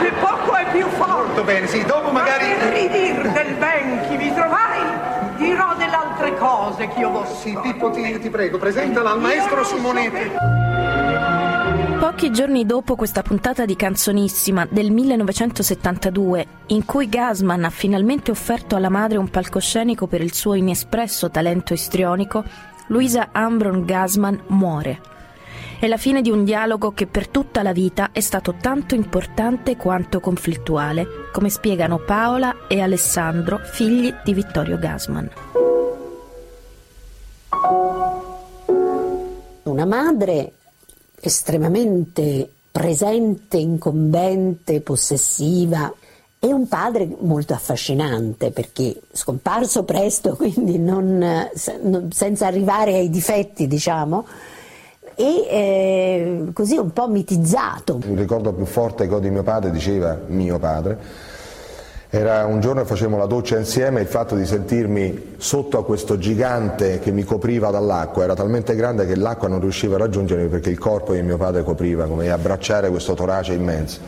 che 0.00 0.10
poco 0.18 0.56
è 0.56 0.66
più 0.72 0.86
forte. 0.96 1.12
Molto 1.14 1.44
bene, 1.44 1.66
sì, 1.68 1.84
dopo 1.84 2.10
magari... 2.10 2.48
Ma 2.48 2.54
per 2.56 2.72
ridir 2.72 3.28
del 3.30 3.54
ben 3.54 4.00
chi 4.08 4.16
vi 4.16 4.34
trovai, 4.34 4.80
dirò 5.36 5.74
delle 5.76 5.94
altre 5.94 6.36
cose 6.36 6.88
che 6.88 6.98
io 6.98 7.10
vossi. 7.10 7.50
Sì, 7.50 7.58
Pippo, 7.62 7.90
ti, 7.90 8.18
ti 8.18 8.30
prego, 8.30 8.58
presentala 8.58 9.10
al 9.12 9.20
maestro 9.20 9.62
Simonetti. 9.62 10.32
Pochi 12.04 12.30
giorni 12.30 12.66
dopo 12.66 12.96
questa 12.96 13.22
puntata 13.22 13.64
di 13.64 13.76
Canzonissima 13.76 14.68
del 14.70 14.90
1972, 14.90 16.46
in 16.66 16.84
cui 16.84 17.08
Gasman 17.08 17.64
ha 17.64 17.70
finalmente 17.70 18.30
offerto 18.30 18.76
alla 18.76 18.90
madre 18.90 19.16
un 19.16 19.30
palcoscenico 19.30 20.06
per 20.06 20.20
il 20.20 20.34
suo 20.34 20.52
inespresso 20.52 21.30
talento 21.30 21.72
istrionico, 21.72 22.44
Luisa 22.88 23.30
Ambron 23.32 23.86
Gasman 23.86 24.38
muore. 24.48 25.00
È 25.80 25.86
la 25.86 25.96
fine 25.96 26.20
di 26.20 26.30
un 26.30 26.44
dialogo 26.44 26.92
che 26.92 27.06
per 27.06 27.26
tutta 27.28 27.62
la 27.62 27.72
vita 27.72 28.10
è 28.12 28.20
stato 28.20 28.56
tanto 28.60 28.94
importante 28.94 29.78
quanto 29.78 30.20
conflittuale, 30.20 31.06
come 31.32 31.48
spiegano 31.48 32.00
Paola 32.00 32.66
e 32.68 32.82
Alessandro, 32.82 33.60
figli 33.64 34.12
di 34.22 34.34
Vittorio 34.34 34.78
Gasman. 34.78 35.30
Una 39.62 39.86
madre 39.86 40.52
estremamente 41.28 42.48
presente, 42.70 43.56
incombente, 43.56 44.80
possessiva 44.80 45.92
e 46.38 46.52
un 46.52 46.68
padre 46.68 47.08
molto 47.20 47.54
affascinante 47.54 48.50
perché 48.50 49.00
scomparso 49.12 49.84
presto, 49.84 50.34
quindi 50.36 50.78
non- 50.78 51.48
senza 52.10 52.46
arrivare 52.46 52.94
ai 52.94 53.08
difetti, 53.08 53.66
diciamo, 53.66 54.26
e 55.14 55.46
eh, 55.48 56.44
così 56.52 56.76
un 56.76 56.92
po' 56.92 57.08
mitizzato. 57.08 58.00
Il 58.04 58.18
ricordo 58.18 58.52
più 58.52 58.64
forte 58.64 59.06
che 59.06 59.14
ho 59.14 59.20
di 59.20 59.30
mio 59.30 59.42
padre, 59.42 59.70
diceva 59.70 60.18
mio 60.26 60.58
padre, 60.58 60.98
era 62.14 62.46
un 62.46 62.60
giorno 62.60 62.82
che 62.82 62.86
facevamo 62.86 63.18
la 63.18 63.26
doccia 63.26 63.58
insieme 63.58 63.98
e 63.98 64.02
il 64.02 64.08
fatto 64.08 64.36
di 64.36 64.46
sentirmi 64.46 65.34
sotto 65.36 65.78
a 65.78 65.84
questo 65.84 66.16
gigante 66.16 67.00
che 67.00 67.10
mi 67.10 67.24
copriva 67.24 67.70
dall'acqua 67.70 68.22
era 68.22 68.36
talmente 68.36 68.76
grande 68.76 69.04
che 69.04 69.16
l'acqua 69.16 69.48
non 69.48 69.58
riusciva 69.58 69.96
a 69.96 69.98
raggiungermi 69.98 70.46
perché 70.46 70.70
il 70.70 70.78
corpo 70.78 71.12
di 71.12 71.22
mio 71.22 71.36
padre 71.36 71.64
copriva, 71.64 72.06
come 72.06 72.30
abbracciare 72.30 72.88
questo 72.88 73.14
torace 73.14 73.54
immenso. 73.54 73.98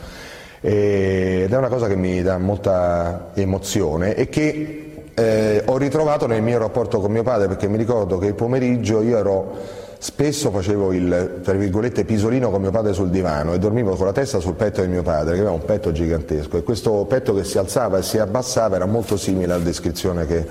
E- 0.61 1.41
Ed 1.43 1.51
è 1.51 1.57
una 1.57 1.67
cosa 1.67 1.87
che 1.87 1.97
mi 1.97 2.21
dà 2.21 2.37
molta 2.37 3.31
emozione 3.33 4.15
e 4.15 4.29
che 4.29 5.03
eh, 5.13 5.63
ho 5.65 5.77
ritrovato 5.77 6.27
nel 6.27 6.41
mio 6.41 6.59
rapporto 6.59 7.01
con 7.01 7.11
mio 7.11 7.23
padre 7.23 7.49
perché 7.49 7.67
mi 7.67 7.75
ricordo 7.75 8.19
che 8.19 8.27
il 8.27 8.35
pomeriggio 8.35 9.01
io 9.01 9.17
ero 9.17 9.57
Spesso 9.99 10.51
facevo 10.51 10.93
il 10.93 11.39
tra 11.43 11.53
virgolette 11.53 12.05
pisolino 12.05 12.51
con 12.51 12.61
mio 12.61 12.69
padre 12.71 12.93
sul 12.93 13.09
divano 13.09 13.53
e 13.53 13.59
dormivo 13.59 13.95
con 13.95 14.05
la 14.05 14.11
testa 14.11 14.39
sul 14.39 14.53
petto 14.53 14.81
di 14.81 14.87
mio 14.87 15.01
padre, 15.01 15.33
che 15.33 15.39
aveva 15.39 15.55
un 15.55 15.65
petto 15.65 15.91
gigantesco 15.91 16.57
e 16.57 16.63
questo 16.63 17.05
petto 17.05 17.33
che 17.33 17.43
si 17.43 17.57
alzava 17.57 17.97
e 17.97 18.03
si 18.03 18.19
abbassava 18.19 18.75
era 18.75 18.85
molto 18.85 19.17
simile 19.17 19.53
alla 19.53 19.63
descrizione 19.63 20.27
che 20.27 20.45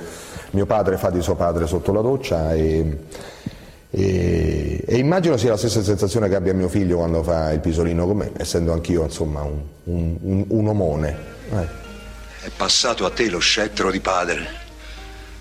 mio 0.51 0.67
padre 0.67 0.97
fa 0.97 1.11
di 1.11 1.23
suo 1.23 1.37
padre 1.37 1.67
sotto 1.69 1.93
la 1.93 2.01
doccia 2.01 2.55
e, 2.55 2.99
e- 3.91 4.83
e 4.85 4.97
immagino 4.99 5.37
sia 5.37 5.51
la 5.51 5.57
stessa 5.57 5.83
sensazione 5.83 6.29
che 6.29 6.35
abbia 6.35 6.53
mio 6.53 6.69
figlio 6.69 6.97
quando 6.97 7.23
fa 7.23 7.53
il 7.53 7.61
pisolino 7.61 8.05
con 8.05 8.17
me, 8.17 8.33
essendo 8.37 8.73
anch'io 8.73 9.05
insomma 9.05 9.43
un, 9.43 9.61
un- 9.85 10.17
un- 10.23 10.45
un 10.49 10.67
omone. 10.69 11.17
Eh. 11.53 11.85
È 12.47 12.51
passato 12.57 13.05
a 13.05 13.11
te 13.11 13.29
lo 13.31 13.39
scettro 13.39 13.91
di 13.93 14.01
padre. 14.01 14.65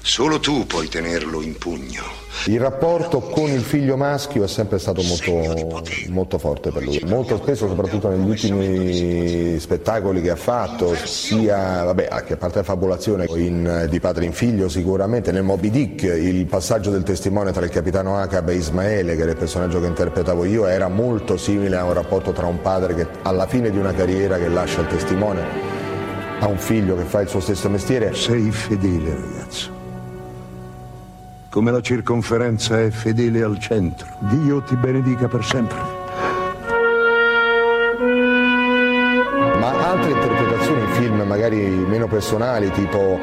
Solo 0.08 0.40
tu 0.40 0.68
puoi 0.68 0.88
tenerlo 0.88 1.42
in 1.42 1.58
pugno. 1.58 2.04
Il 2.46 2.60
rapporto 2.60 3.22
con 3.22 3.50
il 3.50 3.62
figlio 3.62 3.98
maschio 3.98 4.44
è 4.44 4.48
sempre 4.48 4.78
stato 4.78 5.02
molto, 5.02 5.82
molto 6.10 6.38
forte 6.38 6.70
per 6.70 6.84
lui, 6.84 7.02
molto 7.08 7.38
spesso 7.38 7.68
soprattutto 7.68 8.10
negli 8.10 8.30
ultimi 8.30 9.60
spettacoli 9.60 10.22
che 10.22 10.30
ha 10.30 10.36
fatto, 10.36 10.94
sia 10.94 11.84
vabbè, 11.86 12.08
anche 12.12 12.34
a 12.34 12.38
parte 12.38 12.60
la 12.60 12.64
fabulazione 12.64 13.26
in- 13.34 13.88
di 13.90 14.00
padre 14.00 14.26
in 14.26 14.34
figlio 14.34 14.70
sicuramente, 14.70 15.32
nel 15.32 15.42
Moby 15.42 15.72
Dick 15.72 16.04
il 16.04 16.46
passaggio 16.46 16.92
del 16.92 17.02
testimone 17.02 17.52
tra 17.52 17.66
il 17.66 17.72
capitano 17.72 18.16
Acab 18.16 18.50
e 18.50 18.58
Ismaele, 18.58 19.16
che 19.16 19.24
era 19.24 19.32
il 19.32 19.38
personaggio 19.38 19.80
che 19.80 19.88
interpretavo 19.88 20.46
io, 20.46 20.68
era 20.68 20.88
molto 20.88 21.36
simile 21.36 21.78
a 21.78 21.84
un 21.84 21.94
rapporto 21.94 22.32
tra 22.32 22.46
un 22.46 22.62
padre 22.62 22.94
che 22.94 23.08
alla 23.24 23.48
fine 23.48 23.72
di 23.72 23.80
una 23.80 23.92
carriera 23.92 24.38
che 24.38 24.50
lascia 24.50 24.82
il 24.82 24.88
testimone 24.88 25.44
ha 26.42 26.46
un 26.46 26.60
figlio 26.60 26.96
che 26.96 27.06
fa 27.06 27.22
il 27.22 27.28
suo 27.28 27.40
stesso 27.40 27.70
mestiere. 27.72 28.14
Sei 28.14 28.52
fedele, 28.52 29.10
ragazzo. 29.10 29.75
Come 31.56 31.72
la 31.72 31.80
circonferenza 31.80 32.82
è 32.82 32.90
fedele 32.90 33.42
al 33.42 33.58
centro. 33.60 34.06
Dio 34.30 34.62
ti 34.64 34.76
benedica 34.76 35.30
per 35.30 35.42
sempre. 35.42 35.78
Ma 39.58 39.92
altre 39.92 40.12
interpretazioni 40.12 40.82
in 40.82 40.88
film 40.90 41.22
magari 41.22 41.58
meno 41.58 42.10
personali, 42.10 42.70
tipo 42.72 43.18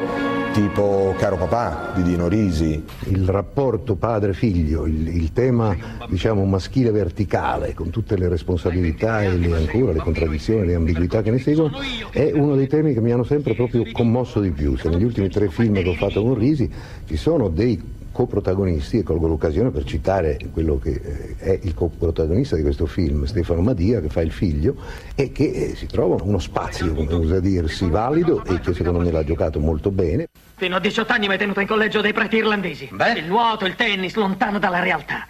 tipo 0.51 1.13
Caro 1.19 1.37
papà 1.37 1.91
di 1.93 2.01
Dino 2.01 2.27
Risi. 2.27 2.83
Il 3.09 3.27
rapporto 3.27 3.95
padre-figlio, 3.95 4.87
il, 4.87 5.09
il 5.09 5.31
tema 5.31 5.77
diciamo 6.09 6.43
maschile 6.45 6.89
verticale, 6.89 7.75
con 7.75 7.91
tutte 7.91 8.17
le 8.17 8.29
responsabilità 8.29 9.21
e 9.21 9.37
le, 9.37 9.55
ancora 9.55 9.91
le 9.91 9.99
contraddizioni, 9.99 10.65
le 10.65 10.73
ambiguità 10.73 11.21
che 11.21 11.29
ne 11.29 11.37
seguono, 11.37 11.77
è 12.09 12.31
uno 12.33 12.55
dei 12.55 12.65
temi 12.67 12.95
che 12.95 13.01
mi 13.01 13.11
hanno 13.11 13.25
sempre 13.25 13.53
proprio 13.53 13.83
commosso 13.91 14.39
di 14.39 14.49
più. 14.49 14.75
Se 14.75 14.89
negli 14.89 15.03
ultimi 15.03 15.29
tre 15.29 15.49
film 15.49 15.75
che 15.75 15.89
ho 15.89 15.93
fatto 15.93 16.23
con 16.23 16.33
Risi 16.33 16.67
ci 17.05 17.15
sono 17.15 17.49
dei 17.49 18.01
coprotagonisti 18.13 18.99
e 18.99 19.03
colgo 19.03 19.27
l'occasione 19.27 19.71
per 19.71 19.83
citare 19.83 20.37
quello 20.53 20.77
che 20.77 20.91
eh, 20.91 21.35
è 21.37 21.59
il 21.63 21.73
coprotagonista 21.73 22.55
di 22.55 22.61
questo 22.61 22.85
film, 22.85 23.25
Stefano 23.25 23.61
Madia, 23.61 23.99
che 23.99 24.07
fa 24.07 24.21
il 24.21 24.31
figlio 24.31 24.75
e 25.15 25.31
che 25.33 25.49
eh, 25.51 25.75
si 25.75 25.87
trova 25.87 26.23
uno 26.23 26.39
spazio, 26.39 26.93
come 26.93 27.13
usa 27.13 27.39
dirsi, 27.41 27.89
valido 27.89 28.43
e 28.45 28.59
che 28.59 28.73
secondo 28.73 28.99
me 28.99 29.11
l'ha 29.11 29.23
giocato 29.23 29.59
molto 29.59 29.91
bene. 29.91 30.27
Fino 30.55 30.75
a 30.75 30.79
18 30.79 31.11
anni 31.11 31.25
mi 31.25 31.33
hai 31.33 31.39
tenuto 31.39 31.59
in 31.59 31.67
collegio 31.67 31.99
dei 31.99 32.13
preti 32.13 32.37
irlandesi. 32.37 32.87
Beh. 32.91 33.19
Il 33.19 33.25
nuoto, 33.25 33.65
il 33.65 33.75
tennis, 33.75 34.13
lontano 34.15 34.59
dalla 34.59 34.79
realtà. 34.79 35.27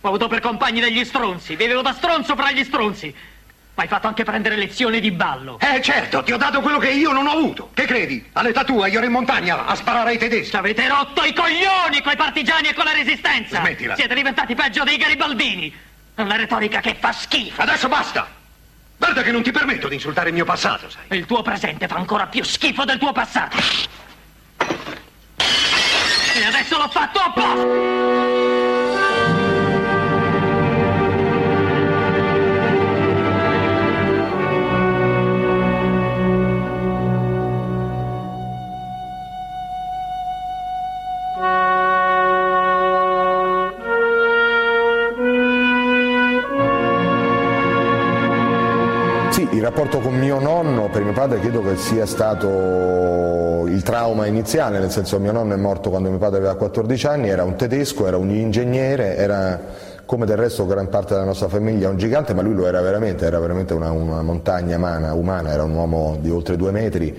Ho 0.00 0.08
avuto 0.08 0.28
per 0.28 0.40
compagni 0.40 0.78
degli 0.80 1.04
stronzi, 1.04 1.56
vivevo 1.56 1.82
da 1.82 1.92
stronzo 1.92 2.36
fra 2.36 2.52
gli 2.52 2.62
stronzi. 2.62 3.12
Hai 3.78 3.88
fatto 3.88 4.06
anche 4.06 4.24
prendere 4.24 4.56
lezioni 4.56 5.00
di 5.00 5.10
ballo. 5.10 5.58
Eh 5.60 5.82
certo, 5.82 6.22
ti 6.22 6.32
ho 6.32 6.38
dato 6.38 6.62
quello 6.62 6.78
che 6.78 6.88
io 6.88 7.12
non 7.12 7.26
ho 7.26 7.32
avuto. 7.32 7.70
Che 7.74 7.84
credi? 7.84 8.26
All'età 8.32 8.64
tua 8.64 8.86
io 8.86 8.96
ero 8.96 9.04
in 9.04 9.12
montagna 9.12 9.66
a 9.66 9.74
sparare 9.74 10.10
ai 10.10 10.18
tedeschi. 10.18 10.48
Ci 10.48 10.56
avete 10.56 10.88
rotto 10.88 11.22
i 11.24 11.34
coglioni 11.34 12.00
coi 12.02 12.16
partigiani 12.16 12.68
e 12.68 12.74
con 12.74 12.86
la 12.86 12.92
resistenza. 12.92 13.60
Smettila. 13.60 13.94
Siete 13.94 14.14
diventati 14.14 14.54
peggio 14.54 14.82
dei 14.82 14.96
garibaldini. 14.96 15.74
Una 16.14 16.36
retorica 16.36 16.80
che 16.80 16.96
fa 16.98 17.12
schifo. 17.12 17.60
Adesso 17.60 17.88
basta. 17.88 18.26
Guarda 18.96 19.22
che 19.22 19.30
non 19.30 19.42
ti 19.42 19.50
permetto 19.50 19.88
di 19.88 19.96
insultare 19.96 20.28
il 20.28 20.34
mio 20.34 20.46
passato, 20.46 20.88
sai. 20.88 21.18
Il 21.18 21.26
tuo 21.26 21.42
presente 21.42 21.86
fa 21.86 21.96
ancora 21.96 22.28
più 22.28 22.42
schifo 22.44 22.86
del 22.86 22.96
tuo 22.96 23.12
passato. 23.12 23.58
E 26.34 26.44
adesso 26.46 26.78
l'ho 26.78 26.88
fatto 26.88 27.18
apposta. 27.18 28.85
Rapporto 49.66 49.98
con 49.98 50.14
mio 50.14 50.38
nonno 50.38 50.88
per 50.90 51.02
mio 51.02 51.12
padre 51.12 51.40
credo 51.40 51.60
che 51.60 51.76
sia 51.76 52.06
stato 52.06 53.66
il 53.66 53.82
trauma 53.82 54.26
iniziale, 54.26 54.78
nel 54.78 54.92
senso 54.92 55.18
mio 55.18 55.32
nonno 55.32 55.54
è 55.54 55.56
morto 55.56 55.90
quando 55.90 56.08
mio 56.08 56.18
padre 56.18 56.38
aveva 56.38 56.54
14 56.54 57.06
anni, 57.08 57.28
era 57.30 57.42
un 57.42 57.56
tedesco, 57.56 58.06
era 58.06 58.16
un 58.16 58.30
ingegnere, 58.30 59.16
era 59.16 59.60
come 60.04 60.24
del 60.24 60.36
resto 60.36 60.66
gran 60.66 60.88
parte 60.88 61.14
della 61.14 61.26
nostra 61.26 61.48
famiglia 61.48 61.88
un 61.88 61.96
gigante, 61.96 62.32
ma 62.32 62.42
lui 62.42 62.54
lo 62.54 62.64
era 62.68 62.80
veramente, 62.80 63.26
era 63.26 63.40
veramente 63.40 63.74
una, 63.74 63.90
una 63.90 64.22
montagna 64.22 64.76
umana, 64.76 65.14
umana, 65.14 65.52
era 65.52 65.64
un 65.64 65.74
uomo 65.74 66.16
di 66.20 66.30
oltre 66.30 66.56
due 66.56 66.70
metri, 66.70 67.18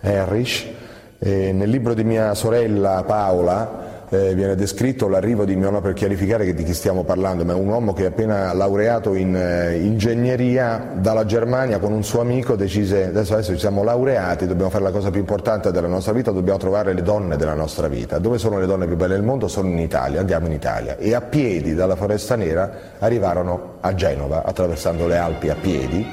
Erich. 0.00 0.70
Nel 1.18 1.68
libro 1.68 1.94
di 1.94 2.04
mia 2.04 2.34
sorella 2.34 3.02
Paola 3.04 3.91
eh, 4.12 4.34
viene 4.34 4.54
descritto 4.54 5.08
l'arrivo 5.08 5.46
di 5.46 5.56
mio 5.56 5.70
nonno 5.70 5.80
per 5.80 5.94
chiarificare 5.94 6.52
di 6.52 6.62
chi 6.64 6.74
stiamo 6.74 7.02
parlando, 7.02 7.46
ma 7.46 7.52
è 7.52 7.56
un 7.56 7.66
uomo 7.66 7.94
che 7.94 8.04
appena 8.04 8.52
laureato 8.52 9.14
in 9.14 9.34
eh, 9.34 9.78
ingegneria 9.78 10.92
dalla 10.96 11.24
Germania 11.24 11.78
con 11.78 11.92
un 11.92 12.04
suo 12.04 12.20
amico 12.20 12.54
decise 12.54 13.06
adesso, 13.06 13.32
adesso 13.32 13.52
ci 13.52 13.58
siamo 13.58 13.82
laureati, 13.82 14.46
dobbiamo 14.46 14.68
fare 14.68 14.84
la 14.84 14.90
cosa 14.90 15.10
più 15.10 15.20
importante 15.20 15.70
della 15.70 15.88
nostra 15.88 16.12
vita, 16.12 16.30
dobbiamo 16.30 16.58
trovare 16.58 16.92
le 16.92 17.02
donne 17.02 17.36
della 17.36 17.54
nostra 17.54 17.88
vita. 17.88 18.18
Dove 18.18 18.36
sono 18.36 18.58
le 18.58 18.66
donne 18.66 18.86
più 18.86 18.96
belle 18.96 19.14
del 19.14 19.24
mondo? 19.24 19.48
Sono 19.48 19.68
in 19.68 19.78
Italia, 19.78 20.20
andiamo 20.20 20.46
in 20.46 20.52
Italia. 20.52 20.98
E 20.98 21.14
a 21.14 21.22
piedi 21.22 21.74
dalla 21.74 21.96
Foresta 21.96 22.36
Nera 22.36 22.70
arrivarono 22.98 23.76
a 23.80 23.94
Genova, 23.94 24.44
attraversando 24.44 25.06
le 25.06 25.16
Alpi 25.16 25.48
a 25.48 25.56
piedi 25.58 26.06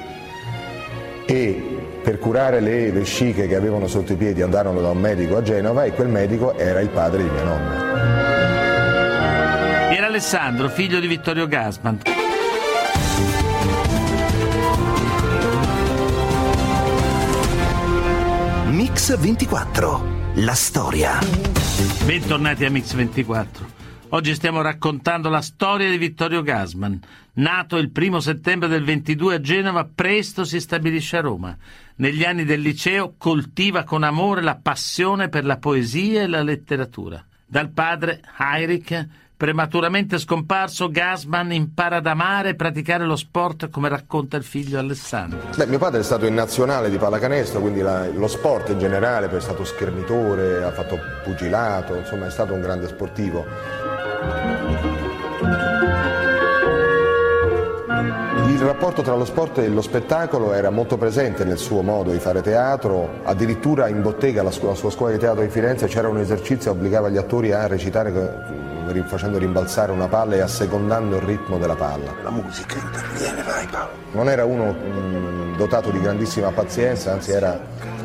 e 1.25 1.78
per 2.01 2.19
curare 2.19 2.59
le 2.59 2.91
vesciche 2.91 3.47
che 3.47 3.55
avevano 3.55 3.87
sotto 3.87 4.13
i 4.13 4.15
piedi 4.15 4.41
andarono 4.41 4.81
da 4.81 4.89
un 4.89 4.99
medico 4.99 5.37
a 5.37 5.41
Genova 5.41 5.83
e 5.83 5.91
quel 5.91 6.07
medico 6.07 6.57
era 6.57 6.79
il 6.79 6.89
padre 6.89 7.23
di 7.23 7.29
mia 7.29 7.43
nonna. 7.43 7.87
Era 9.91 10.07
Alessandro, 10.07 10.69
figlio 10.69 10.99
di 10.99 11.07
Vittorio 11.07 11.47
Gassman. 11.47 11.99
Mix 18.67 19.17
24, 19.17 20.03
la 20.35 20.53
storia. 20.53 21.19
Bentornati 22.05 22.65
a 22.65 22.69
Mix 22.69 22.93
24. 22.93 23.78
Oggi 24.11 24.33
stiamo 24.33 24.61
raccontando 24.61 25.29
la 25.29 25.41
storia 25.41 25.87
di 25.87 25.99
Vittorio 25.99 26.41
Gassman. 26.41 26.99
Nato 27.33 27.77
il 27.77 27.91
primo 27.91 28.19
settembre 28.19 28.67
del 28.67 28.83
22 28.83 29.35
a 29.35 29.39
Genova, 29.39 29.87
presto 29.93 30.45
si 30.45 30.59
stabilisce 30.59 31.17
a 31.17 31.21
Roma. 31.21 31.55
Negli 31.97 32.23
anni 32.23 32.43
del 32.43 32.59
liceo 32.59 33.13
coltiva 33.19 33.83
con 33.83 34.01
amore 34.01 34.41
la 34.41 34.57
passione 34.59 35.29
per 35.29 35.45
la 35.45 35.57
poesia 35.57 36.23
e 36.23 36.27
la 36.27 36.41
letteratura. 36.41 37.23
Dal 37.45 37.69
padre, 37.69 38.21
Heinrich, 38.39 39.07
prematuramente 39.37 40.17
scomparso, 40.17 40.89
Gassman 40.89 41.51
impara 41.51 41.97
ad 41.97 42.07
amare 42.07 42.49
e 42.49 42.55
praticare 42.55 43.05
lo 43.05 43.15
sport 43.15 43.69
come 43.69 43.89
racconta 43.89 44.37
il 44.37 44.43
figlio 44.43 44.79
Alessandro. 44.79 45.39
Beh, 45.55 45.67
mio 45.67 45.77
padre 45.77 45.99
è 45.99 46.03
stato 46.03 46.25
in 46.25 46.33
nazionale 46.33 46.89
di 46.89 46.97
pallacanestro, 46.97 47.61
quindi 47.61 47.81
la- 47.81 48.07
lo 48.07 48.27
sport 48.27 48.69
in 48.69 48.79
generale, 48.79 49.27
poi 49.27 49.37
è 49.37 49.41
stato 49.41 49.63
schernitore, 49.63 50.63
ha 50.63 50.71
fatto 50.71 50.99
pugilato, 51.23 51.95
insomma 51.95 52.25
è 52.25 52.31
stato 52.31 52.53
un 52.55 52.61
grande 52.61 52.87
sportivo. 52.87 53.88
Il 58.47 58.65
rapporto 58.65 59.01
tra 59.01 59.15
lo 59.15 59.25
sport 59.25 59.59
e 59.59 59.69
lo 59.69 59.81
spettacolo 59.81 60.53
era 60.53 60.69
molto 60.69 60.97
presente 60.97 61.45
nel 61.45 61.57
suo 61.57 61.81
modo 61.81 62.11
di 62.11 62.19
fare 62.19 62.41
teatro, 62.41 63.21
addirittura 63.23 63.87
in 63.87 64.01
bottega, 64.01 64.43
la, 64.43 64.51
scu- 64.51 64.67
la 64.67 64.75
sua 64.75 64.91
scuola 64.91 65.13
di 65.13 65.17
teatro 65.17 65.41
di 65.41 65.49
Firenze, 65.49 65.87
c'era 65.87 66.09
un 66.09 66.17
esercizio 66.17 66.71
che 66.71 66.77
obbligava 66.77 67.09
gli 67.09 67.17
attori 67.17 67.53
a 67.53 67.67
recitare 67.67 68.11
facendo 69.05 69.37
rimbalzare 69.37 69.91
una 69.91 70.07
palla 70.07 70.35
e 70.35 70.41
assecondando 70.41 71.17
il 71.17 71.21
ritmo 71.21 71.57
della 71.57 71.75
palla. 71.75 72.13
La 72.23 72.31
musica 72.31 72.75
interviene, 72.75 73.43
vai 73.43 73.67
Paolo. 73.67 73.91
Non 74.11 74.29
era 74.29 74.45
uno 74.45 74.71
mh, 74.71 75.57
dotato 75.57 75.89
di 75.91 76.01
grandissima 76.01 76.51
pazienza, 76.51 77.13
anzi 77.13 77.31
era 77.31 77.59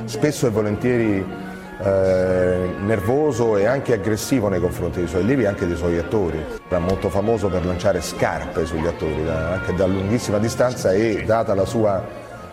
spesso 0.05 0.46
e 0.46 0.50
volentieri 0.50 1.43
eh, 1.82 2.70
nervoso 2.80 3.56
e 3.56 3.66
anche 3.66 3.92
aggressivo 3.94 4.48
nei 4.48 4.60
confronti 4.60 4.98
dei 4.98 5.08
suoi 5.08 5.22
allievi 5.22 5.42
e 5.44 5.46
anche 5.46 5.66
dei 5.66 5.76
suoi 5.76 5.98
attori. 5.98 6.42
Era 6.68 6.78
molto 6.78 7.08
famoso 7.08 7.48
per 7.48 7.64
lanciare 7.64 8.00
scarpe 8.00 8.64
sugli 8.64 8.87
attori, 8.87 9.24
da- 9.24 9.52
anche 9.52 9.74
da 9.74 9.87
lunghissima 9.87 10.38
distanza 10.38 10.92
e 10.92 11.24
data 11.24 11.54
la 11.54 11.64
sua, 11.64 12.02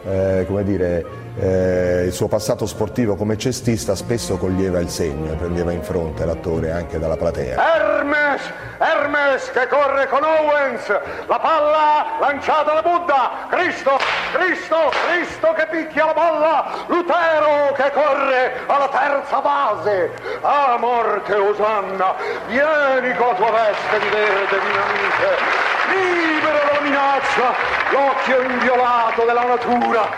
eh, 0.03 0.45
come 0.47 0.63
dire, 0.63 1.05
eh, 1.39 2.03
il 2.05 2.13
suo 2.13 2.27
passato 2.27 2.65
sportivo 2.65 3.15
come 3.15 3.37
cestista 3.37 3.95
spesso 3.95 4.37
coglieva 4.37 4.79
il 4.79 4.89
segno 4.89 5.31
e 5.31 5.35
prendeva 5.35 5.71
in 5.71 5.83
fronte 5.83 6.25
l'attore 6.25 6.71
anche 6.71 6.99
dalla 6.99 7.17
platea. 7.17 7.75
Hermes! 7.75 8.41
Hermes 8.77 9.51
che 9.51 9.67
corre 9.67 10.07
con 10.07 10.23
Owens! 10.23 10.87
La 11.27 11.39
palla 11.39 12.17
lanciata 12.19 12.73
da 12.73 12.81
Buddha! 12.81 13.47
Cristo! 13.49 13.97
Cristo! 14.33 14.91
Cristo 15.07 15.53
che 15.55 15.67
picchia 15.69 16.05
la 16.05 16.13
palla! 16.13 16.65
Lutero 16.87 17.71
che 17.73 17.91
corre 17.93 18.53
alla 18.65 18.89
terza 18.89 19.39
base! 19.39 20.11
A 20.41 20.77
morte 20.79 21.35
Osanna! 21.35 22.15
Vieni 22.47 23.15
con 23.15 23.27
la 23.27 23.35
tua 23.35 23.51
veste 23.51 23.99
di 23.99 24.09
verde 24.09 24.59
dinamite! 24.59 26.40
Minaccia! 26.81 27.53
L'occhio 27.91 28.41
inviolato 28.41 29.23
della 29.25 29.45
natura! 29.45 30.09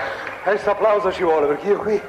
E 0.46 0.60
applauso 0.66 1.12
ci 1.12 1.24
vuole 1.24 1.48
perché 1.48 1.68
io 1.68 1.78
qui... 1.80 2.02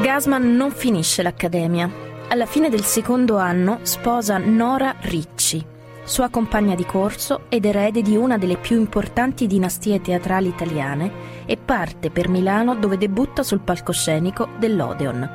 Gasman 0.00 0.54
non 0.54 0.70
finisce 0.70 1.22
l'accademia. 1.22 1.90
Alla 2.28 2.46
fine 2.46 2.68
del 2.68 2.84
secondo 2.84 3.36
anno 3.38 3.78
sposa 3.82 4.38
Nora 4.38 4.94
Ricci, 5.00 5.64
sua 6.04 6.28
compagna 6.28 6.74
di 6.74 6.84
corso 6.84 7.42
ed 7.48 7.64
erede 7.64 8.02
di 8.02 8.16
una 8.16 8.36
delle 8.36 8.56
più 8.56 8.76
importanti 8.76 9.46
dinastie 9.46 10.00
teatrali 10.00 10.48
italiane, 10.48 11.32
e 11.46 11.56
parte 11.56 12.10
per 12.10 12.28
Milano 12.28 12.74
dove 12.74 12.98
debutta 12.98 13.42
sul 13.42 13.60
palcoscenico 13.60 14.48
dell'Odeon. 14.58 15.28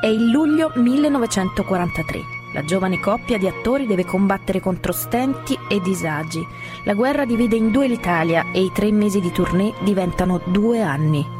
È 0.00 0.06
il 0.06 0.30
luglio 0.30 0.72
1943. 0.74 2.37
La 2.52 2.64
giovane 2.64 2.98
coppia 2.98 3.36
di 3.36 3.46
attori 3.46 3.86
deve 3.86 4.04
combattere 4.04 4.60
contro 4.60 4.92
stenti 4.92 5.58
e 5.68 5.80
disagi. 5.80 6.46
La 6.84 6.94
guerra 6.94 7.24
divide 7.24 7.56
in 7.56 7.70
due 7.70 7.86
l'Italia 7.86 8.46
e 8.52 8.62
i 8.62 8.72
tre 8.72 8.90
mesi 8.90 9.20
di 9.20 9.30
tournée 9.30 9.74
diventano 9.80 10.40
due 10.46 10.80
anni. 10.80 11.36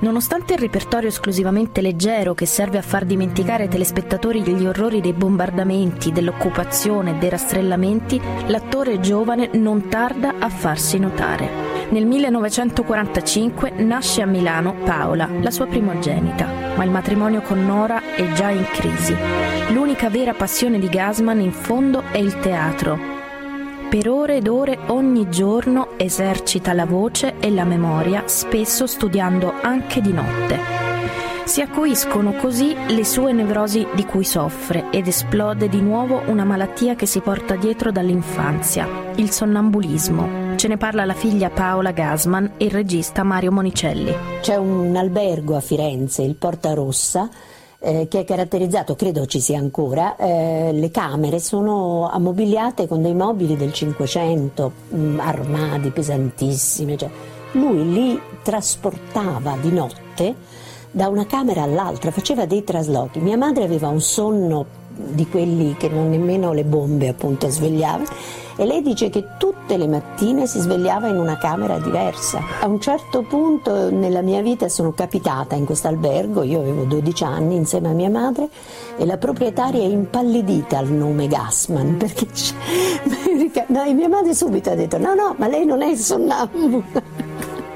Nonostante 0.00 0.54
il 0.54 0.58
repertorio 0.58 1.08
esclusivamente 1.08 1.80
leggero 1.80 2.34
che 2.34 2.44
serve 2.44 2.76
a 2.76 2.82
far 2.82 3.04
dimenticare 3.04 3.64
ai 3.64 3.68
telespettatori 3.68 4.42
gli 4.42 4.66
orrori 4.66 5.00
dei 5.00 5.12
bombardamenti, 5.12 6.10
dell'occupazione 6.10 7.12
e 7.12 7.14
dei 7.14 7.28
rastrellamenti, 7.28 8.20
l'attore 8.48 8.98
giovane 8.98 9.50
non 9.52 9.88
tarda 9.88 10.34
a 10.40 10.48
farsi 10.48 10.98
notare. 10.98 11.71
Nel 11.92 12.06
1945 12.06 13.72
nasce 13.82 14.22
a 14.22 14.26
Milano 14.26 14.76
Paola, 14.82 15.28
la 15.42 15.50
sua 15.50 15.66
primogenita, 15.66 16.48
ma 16.74 16.84
il 16.84 16.90
matrimonio 16.90 17.42
con 17.42 17.66
Nora 17.66 18.14
è 18.14 18.32
già 18.32 18.48
in 18.48 18.64
crisi. 18.72 19.14
L'unica 19.74 20.08
vera 20.08 20.32
passione 20.32 20.78
di 20.78 20.88
Gasman 20.88 21.42
in 21.42 21.52
fondo 21.52 22.02
è 22.10 22.16
il 22.16 22.38
teatro. 22.38 22.98
Per 23.90 24.08
ore 24.08 24.36
ed 24.36 24.48
ore 24.48 24.78
ogni 24.86 25.28
giorno 25.28 25.90
esercita 25.98 26.72
la 26.72 26.86
voce 26.86 27.34
e 27.40 27.50
la 27.50 27.64
memoria, 27.64 28.22
spesso 28.24 28.86
studiando 28.86 29.52
anche 29.60 30.00
di 30.00 30.14
notte. 30.14 30.58
Si 31.44 31.60
acuiscono 31.60 32.32
così 32.32 32.74
le 32.88 33.04
sue 33.04 33.32
nevrosi 33.32 33.86
di 33.92 34.06
cui 34.06 34.24
soffre 34.24 34.86
ed 34.90 35.08
esplode 35.08 35.68
di 35.68 35.82
nuovo 35.82 36.22
una 36.24 36.44
malattia 36.44 36.94
che 36.94 37.04
si 37.04 37.20
porta 37.20 37.54
dietro 37.54 37.92
dall'infanzia, 37.92 38.88
il 39.16 39.30
sonnambulismo. 39.30 40.41
Ce 40.62 40.68
ne 40.68 40.76
parla 40.76 41.04
la 41.04 41.14
figlia 41.14 41.50
Paola 41.50 41.90
Gasman 41.90 42.52
e 42.56 42.66
il 42.66 42.70
regista 42.70 43.24
Mario 43.24 43.50
Monicelli. 43.50 44.14
C'è 44.40 44.54
un 44.54 44.94
albergo 44.94 45.56
a 45.56 45.60
Firenze, 45.60 46.22
il 46.22 46.36
Porta 46.36 46.72
Rossa, 46.72 47.28
eh, 47.80 48.06
che 48.08 48.20
è 48.20 48.24
caratterizzato, 48.24 48.94
credo 48.94 49.26
ci 49.26 49.40
sia 49.40 49.58
ancora, 49.58 50.14
eh, 50.14 50.70
le 50.72 50.90
camere 50.92 51.40
sono 51.40 52.08
ammobiliate 52.08 52.86
con 52.86 53.02
dei 53.02 53.12
mobili 53.12 53.56
del 53.56 53.72
Cinquecento, 53.72 54.72
mm, 54.94 55.18
armadi 55.18 55.90
pesantissimi. 55.90 56.96
Cioè, 56.96 57.10
lui 57.54 57.92
li 57.92 58.20
trasportava 58.44 59.56
di 59.60 59.72
notte 59.72 60.32
da 60.92 61.08
una 61.08 61.26
camera 61.26 61.62
all'altra, 61.62 62.12
faceva 62.12 62.46
dei 62.46 62.62
traslochi. 62.62 63.18
Mia 63.18 63.36
madre 63.36 63.64
aveva 63.64 63.88
un 63.88 64.00
sonno 64.00 64.64
di 64.94 65.26
quelli 65.28 65.74
che 65.76 65.88
non 65.88 66.08
nemmeno 66.08 66.52
le 66.52 66.62
bombe 66.62 67.08
appunto 67.08 67.48
svegliavano 67.48 68.40
e 68.56 68.64
lei 68.64 68.82
dice 68.82 69.10
che 69.10 69.24
tutte 69.38 69.76
le 69.76 69.86
mattine 69.86 70.46
si 70.46 70.58
svegliava 70.58 71.08
in 71.08 71.16
una 71.16 71.36
camera 71.38 71.78
diversa. 71.78 72.40
A 72.60 72.66
un 72.66 72.80
certo 72.80 73.22
punto 73.22 73.90
nella 73.90 74.22
mia 74.22 74.42
vita 74.42 74.68
sono 74.68 74.92
capitata 74.92 75.54
in 75.54 75.64
questo 75.64 75.88
albergo, 75.88 76.42
io 76.42 76.60
avevo 76.60 76.84
12 76.84 77.24
anni 77.24 77.56
insieme 77.56 77.88
a 77.88 77.92
mia 77.92 78.10
madre 78.10 78.48
e 78.96 79.06
la 79.06 79.16
proprietaria 79.16 79.80
è 79.80 79.86
impallidita 79.86 80.78
al 80.78 80.88
nome 80.88 81.26
Gassman 81.26 81.96
perché, 81.98 82.26
no, 83.68 83.92
mia 83.92 84.08
madre 84.08 84.34
subito 84.34 84.70
ha 84.70 84.74
detto 84.74 84.98
no 84.98 85.14
no 85.14 85.34
ma 85.38 85.48
lei 85.48 85.64
non 85.64 85.82
è 85.82 85.94
sonnambula. 85.94 87.02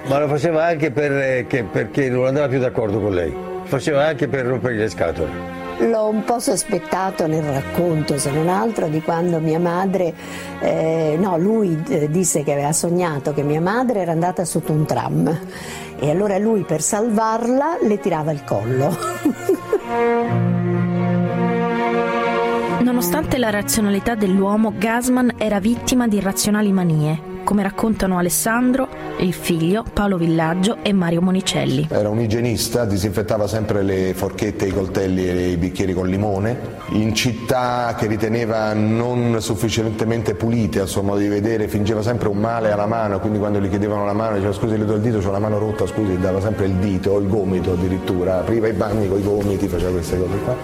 Ma 0.08 0.20
lo 0.20 0.28
faceva 0.28 0.64
anche 0.64 0.92
per, 0.92 1.12
eh, 1.12 1.46
che, 1.48 1.64
perché 1.64 2.08
non 2.08 2.26
andava 2.26 2.46
più 2.46 2.60
d'accordo 2.60 3.00
con 3.00 3.12
lei. 3.12 3.32
Lo 3.32 3.64
faceva 3.64 4.04
anche 4.06 4.28
per 4.28 4.46
rompergli 4.46 4.78
le 4.78 4.88
scatole. 4.88 5.55
L'ho 5.78 6.08
un 6.08 6.24
po' 6.24 6.38
sospettato 6.38 7.26
nel 7.26 7.42
racconto, 7.42 8.18
se 8.18 8.30
non 8.30 8.48
altro, 8.48 8.88
di 8.88 9.02
quando 9.02 9.40
mia 9.40 9.58
madre, 9.58 10.14
eh, 10.60 11.16
no, 11.20 11.36
lui 11.36 11.82
eh, 11.88 12.10
disse 12.10 12.42
che 12.42 12.52
aveva 12.52 12.72
sognato 12.72 13.34
che 13.34 13.42
mia 13.42 13.60
madre 13.60 14.00
era 14.00 14.12
andata 14.12 14.44
sotto 14.44 14.72
un 14.72 14.86
tram 14.86 15.38
e 15.98 16.10
allora 16.10 16.38
lui 16.38 16.62
per 16.62 16.80
salvarla 16.80 17.78
le 17.82 18.00
tirava 18.00 18.32
il 18.32 18.42
collo. 18.44 18.96
Nonostante 22.80 23.36
la 23.36 23.50
razionalità 23.50 24.14
dell'uomo, 24.14 24.72
Gasman 24.76 25.34
era 25.36 25.60
vittima 25.60 26.08
di 26.08 26.16
irrazionali 26.16 26.72
manie 26.72 27.34
come 27.46 27.62
raccontano 27.62 28.18
Alessandro, 28.18 28.88
il 29.18 29.32
figlio, 29.32 29.84
Paolo 29.92 30.16
Villaggio 30.16 30.78
e 30.82 30.92
Mario 30.92 31.22
Monicelli. 31.22 31.86
Era 31.88 32.08
un 32.08 32.18
igienista, 32.18 32.84
disinfettava 32.84 33.46
sempre 33.46 33.84
le 33.84 34.14
forchette, 34.14 34.66
i 34.66 34.72
coltelli 34.72 35.28
e 35.28 35.50
i 35.50 35.56
bicchieri 35.56 35.92
con 35.92 36.08
limone. 36.08 36.74
In 36.88 37.14
città 37.14 37.94
che 37.96 38.08
riteneva 38.08 38.74
non 38.74 39.40
sufficientemente 39.40 40.34
pulite 40.34 40.80
al 40.80 40.88
suo 40.88 41.02
modo 41.02 41.20
di 41.20 41.28
vedere, 41.28 41.68
fingeva 41.68 42.02
sempre 42.02 42.28
un 42.28 42.38
male 42.38 42.72
alla 42.72 42.86
mano, 42.86 43.20
quindi 43.20 43.38
quando 43.38 43.60
gli 43.60 43.68
chiedevano 43.68 44.04
la 44.04 44.12
mano 44.12 44.34
diceva 44.34 44.52
scusi 44.52 44.76
le 44.76 44.84
do 44.84 44.94
il 44.94 45.00
dito, 45.00 45.18
ho 45.18 45.30
la 45.30 45.38
mano 45.38 45.58
rotta, 45.58 45.86
scusi, 45.86 46.18
dava 46.18 46.40
sempre 46.40 46.66
il 46.66 46.74
dito 46.74 47.16
il 47.16 47.28
gomito 47.28 47.74
addirittura, 47.74 48.40
apriva 48.40 48.66
i 48.66 48.72
bagni 48.72 49.08
con 49.08 49.20
i 49.20 49.22
gomiti, 49.22 49.68
faceva 49.68 49.92
queste 49.92 50.18
cose 50.18 50.36
qua. 50.44 50.56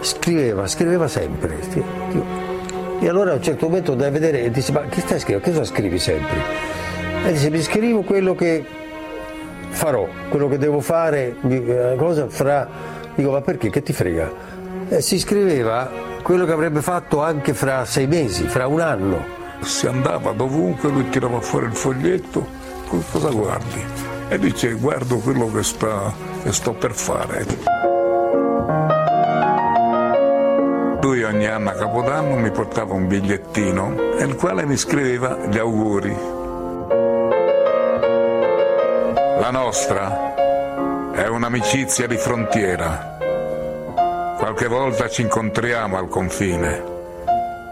Scriveva, 0.00 0.66
scriveva 0.66 1.08
sempre. 1.08 2.45
E 2.98 3.08
allora 3.08 3.32
a 3.32 3.34
un 3.34 3.42
certo 3.42 3.66
momento 3.66 3.92
andai 3.92 4.08
a 4.08 4.10
vedere 4.10 4.42
e 4.42 4.50
disse, 4.50 4.72
ma 4.72 4.80
che 4.88 5.00
stai 5.00 5.18
scrivendo? 5.20 5.44
Che 5.44 5.52
cosa 5.52 5.64
scrivi 5.64 5.98
sempre? 5.98 6.36
E 7.26 7.32
dice, 7.32 7.50
mi 7.50 7.62
scrivo 7.62 8.02
quello 8.02 8.34
che 8.34 8.64
farò, 9.68 10.08
quello 10.28 10.48
che 10.48 10.58
devo 10.58 10.80
fare, 10.80 11.36
una 11.40 11.94
cosa 11.96 12.26
fra... 12.28 12.68
Dico, 13.14 13.30
ma 13.30 13.40
perché? 13.40 13.70
Che 13.70 13.82
ti 13.82 13.92
frega? 13.92 14.30
E 14.88 15.00
si 15.00 15.18
scriveva 15.18 15.90
quello 16.22 16.44
che 16.44 16.52
avrebbe 16.52 16.80
fatto 16.80 17.22
anche 17.22 17.54
fra 17.54 17.84
sei 17.84 18.06
mesi, 18.06 18.44
fra 18.44 18.66
un 18.66 18.80
anno. 18.80 19.24
Si 19.60 19.86
andava 19.86 20.32
dovunque, 20.32 20.90
lui 20.90 21.08
tirava 21.08 21.40
fuori 21.40 21.66
il 21.66 21.74
foglietto, 21.74 22.46
cosa 23.10 23.30
guardi? 23.30 23.84
E 24.28 24.38
dice, 24.38 24.72
guardo 24.72 25.18
quello 25.18 25.50
che, 25.50 25.62
sta, 25.62 26.12
che 26.42 26.52
sto 26.52 26.72
per 26.72 26.92
fare. 26.92 27.95
Lui 31.06 31.22
ogni 31.22 31.46
anno 31.46 31.70
a 31.70 31.74
Capodanno 31.74 32.34
mi 32.34 32.50
portava 32.50 32.92
un 32.92 33.06
bigliettino 33.06 33.90
nel 34.18 34.34
quale 34.34 34.66
mi 34.66 34.76
scriveva 34.76 35.36
gli 35.46 35.56
auguri. 35.56 36.12
La 39.38 39.50
nostra 39.52 41.12
è 41.12 41.28
un'amicizia 41.28 42.08
di 42.08 42.16
frontiera. 42.16 43.18
Qualche 44.36 44.66
volta 44.66 45.08
ci 45.08 45.22
incontriamo 45.22 45.96
al 45.96 46.08
confine, 46.08 46.82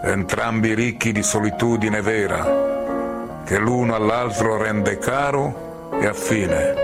entrambi 0.04 0.72
ricchi 0.72 1.10
di 1.10 1.24
solitudine 1.24 2.02
vera, 2.02 3.42
che 3.44 3.58
l'uno 3.58 3.96
all'altro 3.96 4.58
rende 4.58 4.98
caro 4.98 5.90
e 6.00 6.06
affine. 6.06 6.74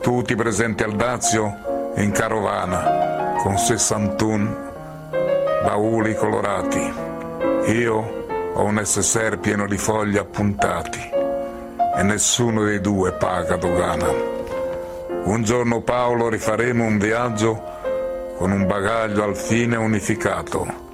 Tutti 0.00 0.34
presenti 0.34 0.82
al 0.82 0.96
Dazio 0.96 1.92
in 1.96 2.10
carovana, 2.10 3.34
con 3.42 3.58
61 3.58 4.65
bauli 5.62 6.14
colorati. 6.14 6.92
Io 7.66 8.50
ho 8.54 8.62
un 8.62 8.80
SSR 8.82 9.38
pieno 9.38 9.66
di 9.66 9.76
fogli 9.76 10.16
appuntati 10.16 11.00
e 11.96 12.02
nessuno 12.02 12.64
dei 12.64 12.80
due 12.80 13.12
paga 13.12 13.56
dogana. 13.56 14.34
Un 15.24 15.42
giorno 15.42 15.80
Paolo 15.80 16.28
rifaremo 16.28 16.84
un 16.84 16.98
viaggio 16.98 17.74
con 18.36 18.52
un 18.52 18.66
bagaglio 18.66 19.24
al 19.24 19.36
fine 19.36 19.76
unificato. 19.76 20.84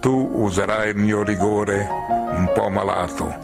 Tu 0.00 0.30
userai 0.34 0.90
il 0.90 0.96
mio 0.96 1.22
rigore 1.22 1.88
un 2.30 2.50
po' 2.54 2.68
malato, 2.68 3.34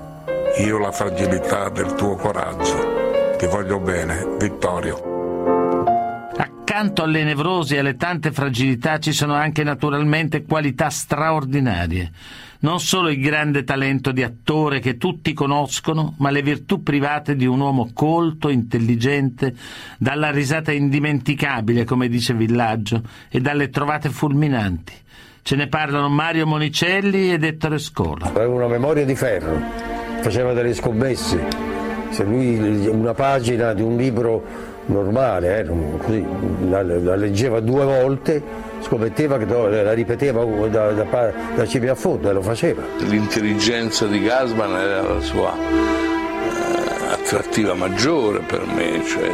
io 0.58 0.78
la 0.78 0.92
fragilità 0.92 1.68
del 1.70 1.94
tuo 1.94 2.16
coraggio. 2.16 3.36
Ti 3.38 3.46
voglio 3.46 3.78
bene, 3.78 4.26
Vittorio. 4.38 5.09
Accanto 6.80 7.02
alle 7.02 7.24
nevrosi 7.24 7.74
e 7.74 7.80
alle 7.80 7.96
tante 7.96 8.32
fragilità 8.32 8.98
ci 8.98 9.12
sono 9.12 9.34
anche 9.34 9.62
naturalmente 9.62 10.44
qualità 10.44 10.88
straordinarie. 10.88 12.10
Non 12.60 12.80
solo 12.80 13.10
il 13.10 13.20
grande 13.20 13.64
talento 13.64 14.12
di 14.12 14.22
attore 14.22 14.80
che 14.80 14.96
tutti 14.96 15.34
conoscono, 15.34 16.14
ma 16.20 16.30
le 16.30 16.40
virtù 16.40 16.82
private 16.82 17.36
di 17.36 17.44
un 17.44 17.60
uomo 17.60 17.90
colto, 17.92 18.48
intelligente, 18.48 19.54
dalla 19.98 20.30
risata 20.30 20.72
indimenticabile, 20.72 21.84
come 21.84 22.08
dice 22.08 22.32
Villaggio, 22.32 23.02
e 23.28 23.40
dalle 23.40 23.68
trovate 23.68 24.08
fulminanti. 24.08 24.94
Ce 25.42 25.56
ne 25.56 25.66
parlano 25.66 26.08
Mario 26.08 26.46
Monicelli 26.46 27.30
ed 27.30 27.44
Ettore 27.44 27.76
Scola. 27.76 28.24
Aveva 28.24 28.54
una 28.54 28.68
memoria 28.68 29.04
di 29.04 29.14
ferro, 29.14 29.60
faceva 30.22 30.54
delle 30.54 30.72
scommesse. 30.72 31.68
Se 32.08 32.24
lui 32.24 32.86
una 32.86 33.12
pagina 33.12 33.74
di 33.74 33.82
un 33.82 33.98
libro 33.98 34.69
normale, 34.90 35.60
eh, 35.60 35.66
così, 35.98 36.24
la, 36.68 36.82
la, 36.82 37.16
leggeva 37.16 37.60
due 37.60 37.84
volte, 37.84 38.42
scommetteva 38.80 39.38
che 39.38 39.46
la 39.46 39.92
ripeteva 39.92 40.44
da, 40.44 40.90
da, 40.90 41.32
da 41.54 41.66
cima 41.66 41.92
a 41.92 41.94
fondo 41.94 42.28
e 42.28 42.32
lo 42.32 42.42
faceva. 42.42 42.82
L'intelligenza 43.08 44.06
di 44.06 44.20
Gasman 44.20 44.76
era 44.76 45.02
la 45.02 45.20
sua 45.20 45.54
eh, 45.54 47.12
attrattiva 47.12 47.74
maggiore 47.74 48.40
per 48.40 48.64
me, 48.66 49.02
cioè, 49.04 49.30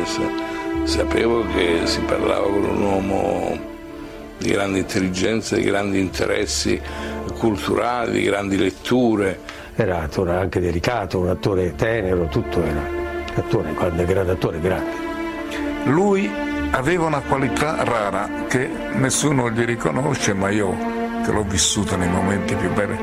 sapevo 0.85 1.45
che 1.55 1.81
si 1.85 2.01
parlava 2.01 2.45
con 2.45 2.65
un 2.65 2.83
uomo 2.83 3.75
di 4.39 4.51
grande 4.51 4.79
intelligenza, 4.81 5.57
di 5.57 5.63
grandi 5.63 5.99
interessi 5.99 6.81
culturali, 7.39 8.13
di 8.13 8.23
grandi 8.23 8.57
letture. 8.59 9.41
Era 9.75 9.97
un 9.97 10.03
attore 10.03 10.35
anche 10.35 10.61
delicato, 10.61 11.19
un 11.19 11.29
attore 11.29 11.75
tenero, 11.75 12.27
tutto 12.27 12.63
era 12.63 12.81
un 12.81 13.33
attore, 13.35 13.75
grande, 13.75 14.05
grande 14.05 14.33
attore, 14.33 14.61
grande. 14.61 15.06
Lui 15.87 16.29
aveva 16.71 17.07
una 17.07 17.21
qualità 17.21 17.85
rara 17.85 18.47
che 18.49 18.69
nessuno 18.95 19.51
gli 19.51 19.65
riconosce, 19.65 20.35
ma 20.35 20.51
io, 20.51 20.77
che 21.25 21.31
l'ho 21.31 21.45
vissuta 21.45 21.97
nei 21.97 22.09
momenti 22.09 22.57
più 22.57 22.73
belli, 22.73 22.99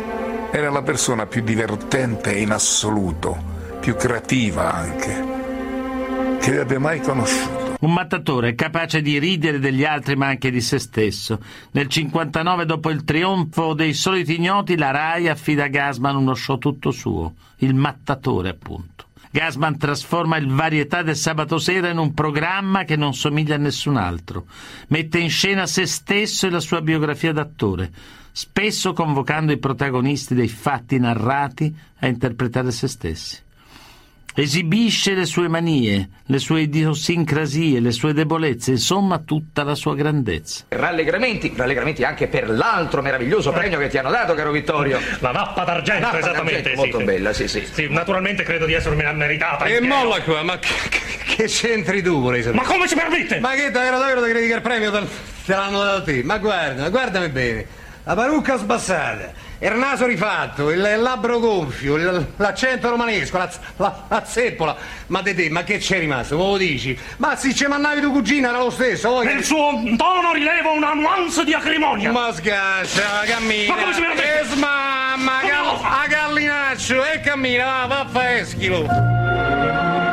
era 0.51 0.69
la 0.69 0.81
persona 0.81 1.25
più 1.25 1.43
divertente 1.43 2.33
in 2.33 2.51
assoluto, 2.51 3.77
più 3.79 3.95
creativa 3.95 4.73
anche, 4.73 6.37
che 6.39 6.59
abbia 6.59 6.79
mai 6.79 6.99
conosciuto. 6.99 7.77
Un 7.79 7.93
mattatore 7.93 8.53
capace 8.53 9.01
di 9.01 9.17
ridere 9.17 9.59
degli 9.59 9.85
altri 9.85 10.17
ma 10.17 10.27
anche 10.27 10.51
di 10.51 10.61
se 10.61 10.77
stesso. 10.77 11.39
Nel 11.71 11.87
59, 11.87 12.65
dopo 12.65 12.89
il 12.89 13.05
trionfo 13.05 13.73
dei 13.73 13.93
soliti 13.93 14.35
ignoti, 14.35 14.77
la 14.77 14.91
RAI 14.91 15.29
affida 15.29 15.63
a 15.63 15.67
Gasman 15.67 16.17
uno 16.17 16.33
show 16.33 16.57
tutto 16.57 16.91
suo, 16.91 17.33
il 17.57 17.75
mattatore 17.75 18.49
appunto. 18.49 19.05
Gasman 19.33 19.79
trasforma 19.79 20.37
il 20.37 20.47
varietà 20.47 21.01
del 21.01 21.15
sabato 21.15 21.57
sera 21.57 21.89
in 21.89 21.97
un 21.97 22.13
programma 22.13 22.83
che 22.83 22.95
non 22.95 23.15
somiglia 23.15 23.55
a 23.55 23.57
nessun 23.57 23.97
altro. 23.97 24.45
Mette 24.89 25.17
in 25.17 25.31
scena 25.31 25.65
se 25.65 25.87
stesso 25.87 26.45
e 26.45 26.51
la 26.51 26.59
sua 26.59 26.81
biografia 26.81 27.33
d'attore, 27.33 27.91
spesso 28.31 28.93
convocando 28.93 29.51
i 29.51 29.57
protagonisti 29.57 30.35
dei 30.35 30.47
fatti 30.47 30.99
narrati 30.99 31.75
a 32.01 32.05
interpretare 32.05 32.69
se 32.69 32.87
stessi. 32.87 33.37
Esibisce 34.35 35.13
le 35.13 35.25
sue 35.25 35.47
manie, 35.47 36.09
le 36.25 36.39
sue 36.39 36.61
idiosincrasie, 36.61 37.79
le 37.79 37.91
sue 37.91 38.13
debolezze, 38.13 38.71
insomma 38.71 39.19
tutta 39.19 39.61
la 39.63 39.75
sua 39.75 39.93
grandezza. 39.93 40.63
Rallegramenti, 40.69 41.53
rallegramenti 41.55 42.03
anche 42.03 42.25
per 42.27 42.49
l'altro 42.49 43.03
meraviglioso 43.03 43.51
premio 43.51 43.77
che 43.77 43.89
ti 43.89 43.99
hanno 43.99 44.09
dato, 44.09 44.33
caro 44.33 44.49
Vittorio. 44.49 44.99
La 45.19 45.31
mappa 45.31 45.63
d'argento, 45.63 46.01
Mappa 46.05 46.17
esattamente. 46.17 46.61
d'argento, 46.63 46.69
sì, 46.69 46.75
molto 46.77 46.97
sì. 46.97 47.03
bella, 47.03 47.33
sì, 47.33 47.47
sì. 47.47 47.67
Sì, 47.71 47.87
naturalmente 47.91 48.41
credo 48.41 48.65
di 48.65 48.73
essermela 48.73 49.11
meritata. 49.13 49.65
E 49.65 49.79
molla 49.81 50.19
qua, 50.23 50.41
ma 50.41 50.57
che, 50.57 50.73
che- 51.35 51.45
c'entri 51.45 52.01
tu, 52.01 52.19
vorrei 52.19 52.41
sapere? 52.41 52.63
Ma 52.63 52.67
come 52.67 52.87
si 52.87 52.95
permette? 52.95 53.39
Ma 53.39 53.51
che 53.53 53.69
davvero 53.69 53.99
davvero 53.99 54.23
ti 54.23 54.29
credi 54.31 54.47
che 54.47 54.53
il 54.55 54.61
premio 54.61 54.91
te, 54.91 54.99
te 55.45 55.53
l'hanno 55.53 55.83
dato 55.83 56.03
te? 56.05 56.23
Ma 56.23 56.39
guarda, 56.39 56.89
guardami 56.89 57.29
bene. 57.29 57.65
La 58.05 58.15
parrucca 58.15 58.57
sbassata, 58.57 59.31
il 59.71 59.77
naso 59.79 60.05
rifatto, 60.05 60.69
il, 60.71 60.79
il 60.79 61.01
labbro 61.01 61.39
gonfio, 61.39 61.95
il- 61.95 62.27
l'accento 62.37 62.89
romanesco, 62.89 63.37
la, 63.37 63.49
la, 63.77 64.03
la 64.09 64.25
zeppola. 64.25 64.75
Ma 65.07 65.21
di 65.21 65.33
te, 65.35 65.49
ma 65.49 65.63
che 65.63 65.77
c'è 65.77 65.99
rimasto? 65.99 66.35
Come 66.37 66.49
lo 66.51 66.57
dici? 66.57 66.97
Ma 67.17 67.35
se 67.35 67.53
ci 67.53 67.65
mannavi 67.65 68.01
tu 68.01 68.11
cugina 68.11 68.49
era 68.49 68.57
lo 68.59 68.69
stesso. 68.69 69.09
poi- 69.09 69.25
Nel 69.25 69.43
suo 69.43 69.81
tono 69.97 70.33
rilevo 70.33 70.73
una 70.73 70.93
nuance 70.93 71.43
di 71.45 71.53
acrimonia. 71.53 72.11
Ma 72.11 72.31
sgaccia, 72.33 73.21
cammina. 73.25 73.73
Ma 73.75 73.81
come 73.81 73.93
si 73.93 73.99
permette? 74.01 74.39
E 74.41 74.43
smamma, 74.45 75.15
Ma 75.17 75.41
gal- 75.47 75.63
no! 75.65 75.81
a 75.81 76.05
gallinaccio, 76.07 77.03
e 77.05 77.19
cammina, 77.21 77.65
va, 77.65 77.85
va, 77.87 78.07
fa 78.11 78.35
eschilo. 78.37 78.85
Nel 78.85 80.12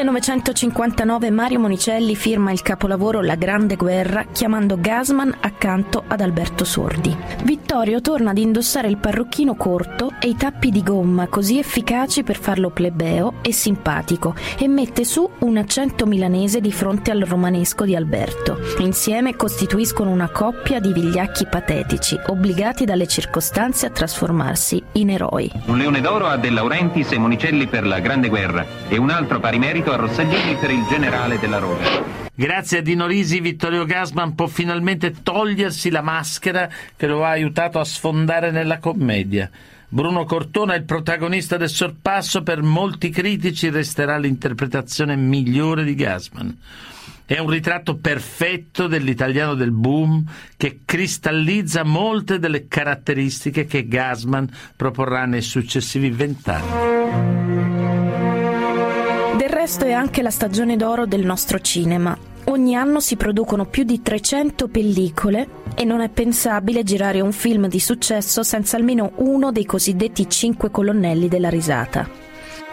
1959 0.00 1.30
Mario 1.30 1.60
Monicelli 1.60 2.16
firma 2.16 2.52
il 2.52 2.62
capolavoro 2.62 3.20
La 3.20 3.34
Grande 3.34 3.76
Guerra 3.76 4.24
chiamando 4.32 4.80
Gasman 4.80 5.36
accanto 5.40 6.04
ad 6.06 6.22
Alberto 6.22 6.64
Sordi. 6.64 7.14
Vittorio 7.42 8.00
torna 8.00 8.30
ad 8.30 8.38
indossare 8.38 8.88
il 8.88 8.96
parrucchino 8.96 9.56
corto 9.56 10.12
e 10.18 10.28
i 10.28 10.36
tappi 10.36 10.70
di 10.70 10.82
gomma 10.82 11.26
così 11.26 11.58
efficaci 11.58 12.22
per 12.22 12.38
farlo 12.38 12.70
plebeo 12.70 13.34
e 13.42 13.52
simpatico 13.52 14.34
e 14.58 14.68
mette 14.68 15.04
su 15.04 15.28
un 15.40 15.58
accento 15.58 16.06
milanese 16.06 16.62
di 16.62 16.72
fronte 16.72 17.10
al 17.10 17.20
romanesco 17.20 17.84
di 17.84 17.94
Alberto. 17.94 18.58
Insieme 18.78 19.36
costituiscono 19.36 20.10
una 20.10 20.30
coppia 20.30 20.80
di 20.80 20.94
vigliacchi 20.94 21.44
patetici, 21.44 22.18
obbligati 22.28 22.86
dalle 22.86 23.06
circostanze 23.06 23.84
a 23.84 23.90
trasformarsi 23.90 24.82
in 24.92 25.10
eroi. 25.10 25.52
Un 25.66 25.76
leone 25.76 26.00
d'oro 26.00 26.26
a 26.26 26.38
De 26.38 26.48
Laurentiis 26.48 27.12
e 27.12 27.18
Monicelli 27.18 27.66
per 27.66 27.86
la 27.86 28.00
Grande 28.00 28.28
Guerra 28.28 28.64
e 28.88 28.96
un 28.96 29.10
altro 29.10 29.40
pari 29.40 29.58
merito 29.58 29.88
a 29.92 29.96
Rossaglini 29.96 30.56
per 30.56 30.70
il 30.70 30.84
generale 30.88 31.38
della 31.38 31.58
Rosa. 31.58 32.28
Grazie 32.34 32.78
a 32.78 32.82
Dino 32.82 33.06
Risi, 33.06 33.40
Vittorio 33.40 33.84
Gasman 33.84 34.34
può 34.34 34.46
finalmente 34.46 35.22
togliersi 35.22 35.90
la 35.90 36.00
maschera 36.00 36.68
che 36.96 37.06
lo 37.06 37.24
ha 37.24 37.30
aiutato 37.30 37.78
a 37.78 37.84
sfondare 37.84 38.50
nella 38.50 38.78
commedia. 38.78 39.50
Bruno 39.88 40.24
Cortona, 40.24 40.74
il 40.76 40.84
protagonista 40.84 41.56
del 41.56 41.68
sorpasso, 41.68 42.42
per 42.42 42.62
molti 42.62 43.10
critici 43.10 43.68
resterà 43.70 44.16
l'interpretazione 44.18 45.16
migliore 45.16 45.84
di 45.84 45.94
Gasman. 45.94 46.56
È 47.26 47.38
un 47.38 47.50
ritratto 47.50 47.96
perfetto 47.96 48.86
dell'italiano 48.86 49.54
del 49.54 49.72
boom 49.72 50.24
che 50.56 50.80
cristallizza 50.84 51.84
molte 51.84 52.38
delle 52.38 52.68
caratteristiche 52.68 53.66
che 53.66 53.86
Gasman 53.86 54.48
proporrà 54.74 55.26
nei 55.26 55.42
successivi 55.42 56.10
vent'anni. 56.10 57.59
Del 59.70 59.78
resto 59.78 59.94
è 59.94 59.96
anche 59.96 60.22
la 60.22 60.30
stagione 60.30 60.76
d'oro 60.76 61.06
del 61.06 61.24
nostro 61.24 61.60
cinema. 61.60 62.18
Ogni 62.46 62.74
anno 62.74 62.98
si 62.98 63.14
producono 63.14 63.66
più 63.66 63.84
di 63.84 64.02
300 64.02 64.66
pellicole 64.66 65.48
e 65.76 65.84
non 65.84 66.00
è 66.00 66.08
pensabile 66.08 66.82
girare 66.82 67.20
un 67.20 67.30
film 67.30 67.68
di 67.68 67.78
successo 67.78 68.42
senza 68.42 68.76
almeno 68.76 69.12
uno 69.18 69.52
dei 69.52 69.64
cosiddetti 69.64 70.28
cinque 70.28 70.72
colonnelli 70.72 71.28
della 71.28 71.50
risata. 71.50 72.08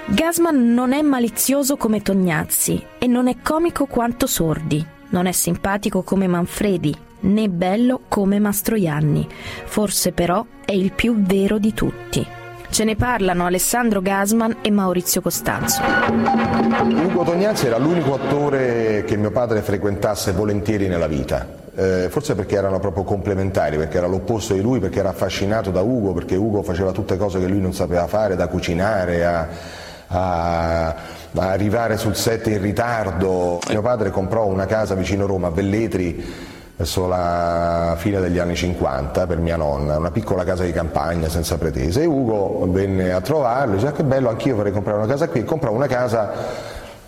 Gasman 0.08 0.74
non 0.74 0.92
è 0.92 1.04
malizioso 1.04 1.78
come 1.78 2.02
Tognazzi 2.02 2.84
e 2.98 3.06
non 3.06 3.28
è 3.28 3.36
comico 3.44 3.86
quanto 3.86 4.26
Sordi, 4.26 4.84
non 5.10 5.28
è 5.28 5.32
simpatico 5.34 6.02
come 6.02 6.26
Manfredi, 6.26 6.96
né 7.20 7.48
bello 7.48 8.02
come 8.08 8.40
Mastroianni. 8.40 9.28
Forse 9.66 10.14
però 10.14 10.44
è 10.66 10.72
il 10.72 10.92
più 10.94 11.22
vero 11.22 11.60
di 11.60 11.76
tutti. 11.76 12.37
Ce 12.70 12.84
ne 12.84 12.96
parlano 12.96 13.46
Alessandro 13.46 14.02
Gasman 14.02 14.58
e 14.62 14.70
Maurizio 14.70 15.22
Costanzo. 15.22 15.82
Ugo 15.82 17.24
Tognazzi 17.24 17.66
era 17.66 17.78
l'unico 17.78 18.14
attore 18.14 19.04
che 19.06 19.16
mio 19.18 19.32
padre 19.32 19.62
frequentasse 19.62 20.32
volentieri 20.34 20.88
nella 20.88 21.08
vita. 21.08 21.48
Eh, 21.76 22.08
forse 22.10 22.36
perché 22.36 22.56
erano 22.56 22.80
proprio 22.80 23.04
complementari, 23.04 23.78
perché 23.78 23.98
era 23.98 24.08
l'opposto 24.08 24.54
di 24.54 24.62
lui, 24.62 24.80
perché 24.80 25.00
era 25.00 25.10
affascinato 25.10 25.72
da 25.72 25.82
Ugo, 25.82 26.14
perché 26.14 26.36
Ugo 26.36 26.62
faceva 26.62 26.92
tutte 26.92 27.18
cose 27.18 27.40
che 27.40 27.48
lui 27.48 27.60
non 27.62 27.74
sapeva 27.74 28.06
fare, 28.08 28.36
da 28.36 28.48
cucinare 28.48 29.26
a, 29.26 29.48
a- 30.08 30.88
a 30.88 31.50
arrivare 31.50 31.98
sul 31.98 32.16
set 32.16 32.48
in 32.48 32.62
ritardo. 32.62 33.60
Mio 33.70 33.82
padre 33.82 34.10
comprò 34.12 34.46
una 34.46 34.66
casa 34.66 34.94
vicino 34.96 35.26
Roma, 35.26 35.48
a 35.48 35.52
Velletri, 35.52 36.24
verso 36.78 37.08
la 37.08 37.96
fine 37.98 38.20
degli 38.20 38.38
anni 38.38 38.56
50 38.56 39.26
per 39.26 39.40
mia 39.40 39.56
nonna, 39.58 39.98
una 39.98 40.12
piccola 40.12 40.44
casa 40.44 40.64
di 40.64 40.72
campagna 40.72 41.28
senza 41.28 41.58
pretese 41.58 42.04
e 42.04 42.06
Ugo 42.06 42.68
venne 42.70 43.12
a 43.12 43.20
trovarlo, 43.20 43.74
dice 43.74 43.88
"Ah, 43.88 43.92
che 43.92 44.04
bello, 44.04 44.30
anch'io 44.30 44.56
vorrei 44.56 44.72
comprare 44.72 45.00
una 45.00 45.08
casa 45.08 45.28
qui, 45.28 45.40
e 45.40 45.44
comprò 45.44 45.72
una 45.72 45.88
casa 45.88 46.32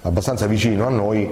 abbastanza 0.01 0.47
vicino 0.47 0.88
a 0.88 0.89
noi, 0.89 1.29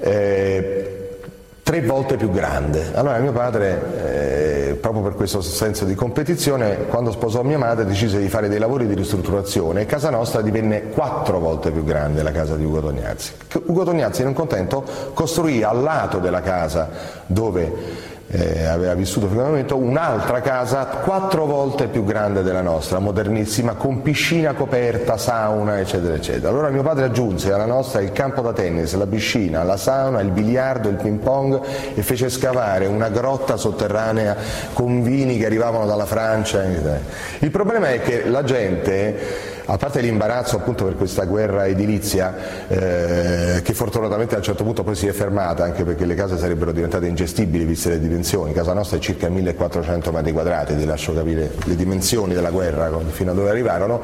eh, 0.00 1.18
tre 1.62 1.80
volte 1.80 2.16
più 2.16 2.30
grande. 2.30 2.90
Allora 2.92 3.16
mio 3.18 3.32
padre, 3.32 3.82
eh, 4.04 4.41
proprio 4.82 5.02
per 5.02 5.14
questo 5.14 5.40
senso 5.40 5.84
di 5.84 5.94
competizione, 5.94 6.86
quando 6.88 7.12
sposò 7.12 7.42
mia 7.42 7.56
madre 7.56 7.86
decise 7.86 8.18
di 8.18 8.28
fare 8.28 8.48
dei 8.48 8.58
lavori 8.58 8.88
di 8.88 8.94
ristrutturazione 8.94 9.82
e 9.82 9.86
casa 9.86 10.10
nostra 10.10 10.42
divenne 10.42 10.88
quattro 10.88 11.38
volte 11.38 11.70
più 11.70 11.84
grande 11.84 12.22
la 12.24 12.32
casa 12.32 12.56
di 12.56 12.64
Ugo 12.64 12.80
Tognazzi. 12.80 13.32
Ugo 13.66 13.84
Tognazzi, 13.84 14.24
non 14.24 14.32
contento, 14.32 14.84
costruì 15.14 15.62
al 15.62 15.80
lato 15.80 16.18
della 16.18 16.40
casa 16.40 16.90
dove 17.26 18.10
eh, 18.32 18.64
aveva 18.64 18.94
vissuto 18.94 19.28
fino 19.28 19.42
al 19.42 19.48
momento 19.48 19.76
un'altra 19.76 20.40
casa 20.40 20.86
quattro 20.86 21.44
volte 21.44 21.88
più 21.88 22.02
grande 22.02 22.42
della 22.42 22.62
nostra, 22.62 22.98
modernissima, 22.98 23.74
con 23.74 24.00
piscina 24.00 24.54
coperta, 24.54 25.18
sauna, 25.18 25.78
eccetera, 25.78 26.14
eccetera. 26.14 26.48
Allora 26.48 26.70
mio 26.70 26.82
padre 26.82 27.04
aggiunse 27.04 27.52
alla 27.52 27.66
nostra 27.66 28.00
il 28.00 28.12
campo 28.12 28.40
da 28.40 28.54
tennis, 28.54 28.94
la 28.94 29.06
piscina, 29.06 29.62
la 29.62 29.76
sauna, 29.76 30.20
il 30.20 30.30
biliardo, 30.30 30.88
il 30.88 30.96
ping 30.96 31.18
pong 31.18 31.60
e 31.94 32.02
fece 32.02 32.30
scavare 32.30 32.86
una 32.86 33.10
grotta 33.10 33.58
sotterranea 33.58 34.34
con 34.72 35.02
vini 35.02 35.36
che 35.36 35.44
arrivavano 35.44 35.84
dalla 35.84 36.06
Francia. 36.06 36.62
Il 36.62 37.50
problema 37.50 37.90
è 37.90 38.00
che 38.00 38.26
la 38.26 38.44
gente 38.44 39.51
a 39.66 39.76
parte 39.76 40.00
l'imbarazzo 40.00 40.56
appunto 40.56 40.84
per 40.84 40.96
questa 40.96 41.24
guerra 41.24 41.66
edilizia 41.66 42.66
eh, 42.68 43.62
che 43.62 43.72
fortunatamente 43.74 44.34
a 44.34 44.38
un 44.38 44.44
certo 44.44 44.64
punto 44.64 44.82
poi 44.82 44.94
si 44.94 45.06
è 45.06 45.12
fermata 45.12 45.64
anche 45.64 45.84
perché 45.84 46.04
le 46.04 46.14
case 46.14 46.36
sarebbero 46.36 46.72
diventate 46.72 47.06
ingestibili 47.06 47.64
viste 47.64 47.90
le 47.90 48.00
dimensioni, 48.00 48.52
casa 48.52 48.72
nostra 48.72 48.96
è 48.96 49.00
circa 49.00 49.28
1400 49.28 50.10
metri 50.10 50.32
quadrati, 50.32 50.76
ti 50.76 50.84
lascio 50.84 51.14
capire 51.14 51.52
le 51.64 51.76
dimensioni 51.76 52.34
della 52.34 52.50
guerra 52.50 52.90
fino 53.10 53.30
a 53.30 53.34
dove 53.34 53.50
arrivarono, 53.50 54.00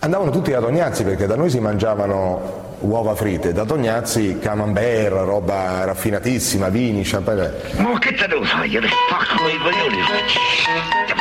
andavano 0.00 0.30
tutti 0.30 0.50
da 0.50 0.60
Tognazzi 0.60 1.04
perché 1.04 1.26
da 1.26 1.36
noi 1.36 1.50
si 1.50 1.60
mangiavano 1.60 2.62
uova 2.80 3.14
fritte, 3.14 3.52
da 3.52 3.64
Tognazzi 3.64 4.38
camembert, 4.38 5.24
roba 5.24 5.84
raffinatissima, 5.84 6.68
vini, 6.68 7.02
champagne. 7.02 7.52
Ma 7.76 7.98
che 7.98 8.12
te 8.12 8.26
devo 8.26 8.44
fare? 8.44 8.66
Io 8.66 8.80
ti 8.80 8.88
spacco 8.88 9.48
i 9.48 9.58
coglioni. 9.58 9.96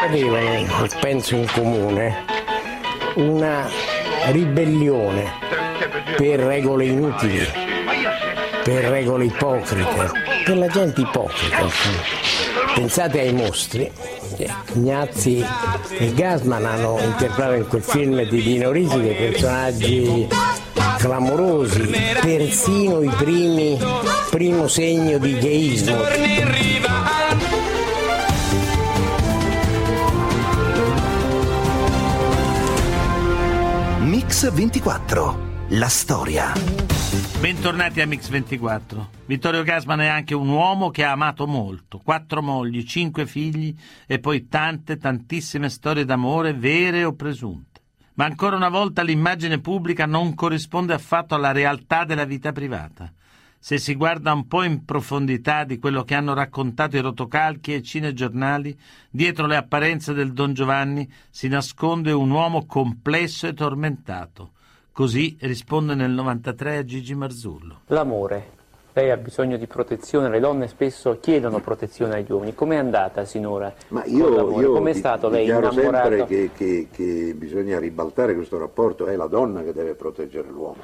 Avevano, 0.06 0.88
penso 1.00 1.36
in 1.36 1.48
comune, 1.54 2.42
una 3.15 3.69
ribellione 4.32 5.32
per 6.15 6.39
regole 6.39 6.86
inutili, 6.86 7.45
per 8.63 8.86
regole 8.86 9.26
ipocrite, 9.26 10.12
per 10.45 10.58
la 10.58 10.67
gente 10.67 11.02
ipocrita. 11.02 11.65
Pensate 12.76 13.19
ai 13.19 13.34
mostri. 13.34 13.91
Ignazzi 14.73 15.45
e 15.97 16.13
Gasman 16.13 16.65
hanno 16.65 16.97
interpretato 16.99 17.54
in 17.54 17.67
quel 17.67 17.84
film 17.84 18.28
di 18.28 18.41
Dino 18.41 18.71
Risi 18.71 18.99
dei 18.99 19.13
personaggi 19.13 20.28
clamorosi, 20.97 21.91
persino 22.21 23.02
i 23.02 23.10
primi, 23.10 23.78
primo 24.32 24.67
segno 24.67 25.17
di 25.17 25.38
gayismo. 25.38 25.97
Mix 34.34 34.52
24. 34.52 35.67
La 35.69 35.88
storia. 35.89 36.54
Bentornati 37.39 38.02
a 38.02 38.08
Mix24. 38.08 39.06
Vittorio 39.28 39.62
Gasman 39.62 40.02
è 40.02 40.08
anche 40.08 40.34
un 40.34 40.50
uomo 40.50 40.89
che 40.89 41.04
ha 41.04 41.12
amato 41.12 41.46
molto. 41.46 42.00
Quattro 42.00 42.41
mogli, 42.41 42.84
cinque 42.84 43.28
figli 43.28 43.76
e 44.08 44.17
poi 44.17 44.48
tante, 44.48 44.98
tantissime 44.98 45.69
storie 45.69 46.04
d'amore, 46.04 46.54
vere 46.54 47.04
o 47.04 47.13
presunte. 47.13 47.82
Ma 48.15 48.26
ancora 48.26 48.56
una 48.56 48.69
volta 48.69 49.04
l'immagine 49.04 49.60
pubblica 49.60 50.08
non 50.08 50.34
corrisponde 50.34 50.96
affatto 50.96 51.36
alla 51.36 51.52
realtà 51.52 52.04
della 52.04 52.26
vita 52.26 52.52
privata. 52.52 53.13
Se 53.65 53.78
si 53.78 53.95
guarda 53.95 54.34
un 54.34 54.45
po' 54.49 54.63
in 54.63 54.84
profondità 54.84 55.63
di 55.63 55.80
quello 55.80 56.04
che 56.04 56.15
hanno 56.15 56.34
raccontato 56.34 56.97
i 56.97 56.99
rotocalchi 56.99 57.71
e 57.71 57.78
i 57.78 57.82
cinegiornali, 57.82 58.78
dietro 59.10 59.45
le 59.47 59.56
apparenze 59.56 60.12
del 60.12 60.34
Don 60.34 60.52
Giovanni 60.52 61.10
si 61.30 61.47
nasconde 61.47 62.12
un 62.12 62.30
uomo 62.30 62.65
complesso 62.65 63.47
e 63.47 63.54
tormentato. 63.54 64.49
Così 64.91 65.38
risponde 65.39 65.95
nel 65.95 66.12
93 66.12 66.76
a 66.76 66.84
Gigi 66.84 67.15
Marzullo. 67.15 67.80
L'amore. 67.88 68.49
Lei 68.91 69.10
ha 69.12 69.15
bisogno 69.15 69.56
di 69.56 69.65
protezione, 69.65 70.28
le 70.28 70.41
donne 70.41 70.67
spesso 70.67 71.17
chiedono 71.21 71.62
protezione 71.62 72.15
agli 72.15 72.30
uomini. 72.34 72.54
Com'è 72.54 72.76
andata 72.76 73.23
sinora? 73.23 73.73
Ma 73.88 74.04
io, 74.04 74.60
io 74.60 74.73
Com'è 74.73 74.91
di- 74.91 74.99
stato 74.99 75.30
lei 75.30 75.45
innamorato? 75.45 75.80
sempre 75.80 76.26
che, 76.26 76.49
che- 76.54 76.88
che 76.91 77.34
bisogna 77.34 77.80
ribaltare 77.80 78.36
questo 78.36 78.58
rapporto, 78.60 79.06
è 79.06 79.15
la 79.15 79.28
donna 79.28 79.63
che 79.63 79.71
deve 79.71 79.93
proteggere 79.95 80.49
l'uomo. 80.49 80.82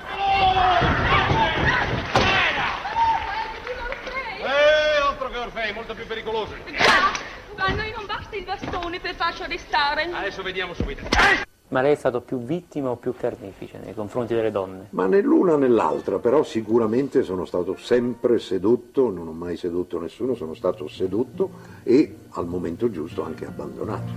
Altro 5.20 5.34
che 5.34 5.38
Orfei, 5.44 5.74
molto 5.74 5.94
più 5.94 6.08
pericoloso. 6.08 6.54
Ma 7.58 7.66
a 7.66 7.74
noi 7.74 7.92
non 7.92 8.06
basta 8.06 8.38
il 8.38 8.46
bastone 8.46 9.02
per 9.02 9.16
farci 9.16 9.44
arrestare. 9.44 10.10
Adesso 10.14 10.42
vediamo 10.42 10.74
subito. 10.74 11.02
Ma 11.68 11.82
lei 11.82 11.92
è 11.92 11.96
stato 11.96 12.22
più 12.22 12.40
vittima 12.40 12.92
o 12.92 12.96
più 12.96 13.14
carnefice 13.14 13.80
nei 13.84 13.94
confronti 13.94 14.34
delle 14.34 14.50
donne? 14.50 14.88
Ma 14.92 15.08
né 15.08 15.20
l'una 15.20 15.58
né 15.58 15.68
l'altra, 15.68 16.20
però 16.20 16.42
sicuramente 16.44 17.24
sono 17.24 17.44
stato 17.44 17.76
sempre 17.76 18.40
sedotto, 18.40 19.10
non 19.10 19.28
ho 19.28 19.34
mai 19.34 19.58
sedotto 19.58 20.00
nessuno, 20.00 20.36
sono 20.36 20.54
stato 20.54 20.88
sedotto 20.88 21.50
e 21.84 22.16
al 22.30 22.48
momento 22.48 22.90
giusto 22.90 23.22
anche 23.22 23.46
abbandonato. 23.46 24.12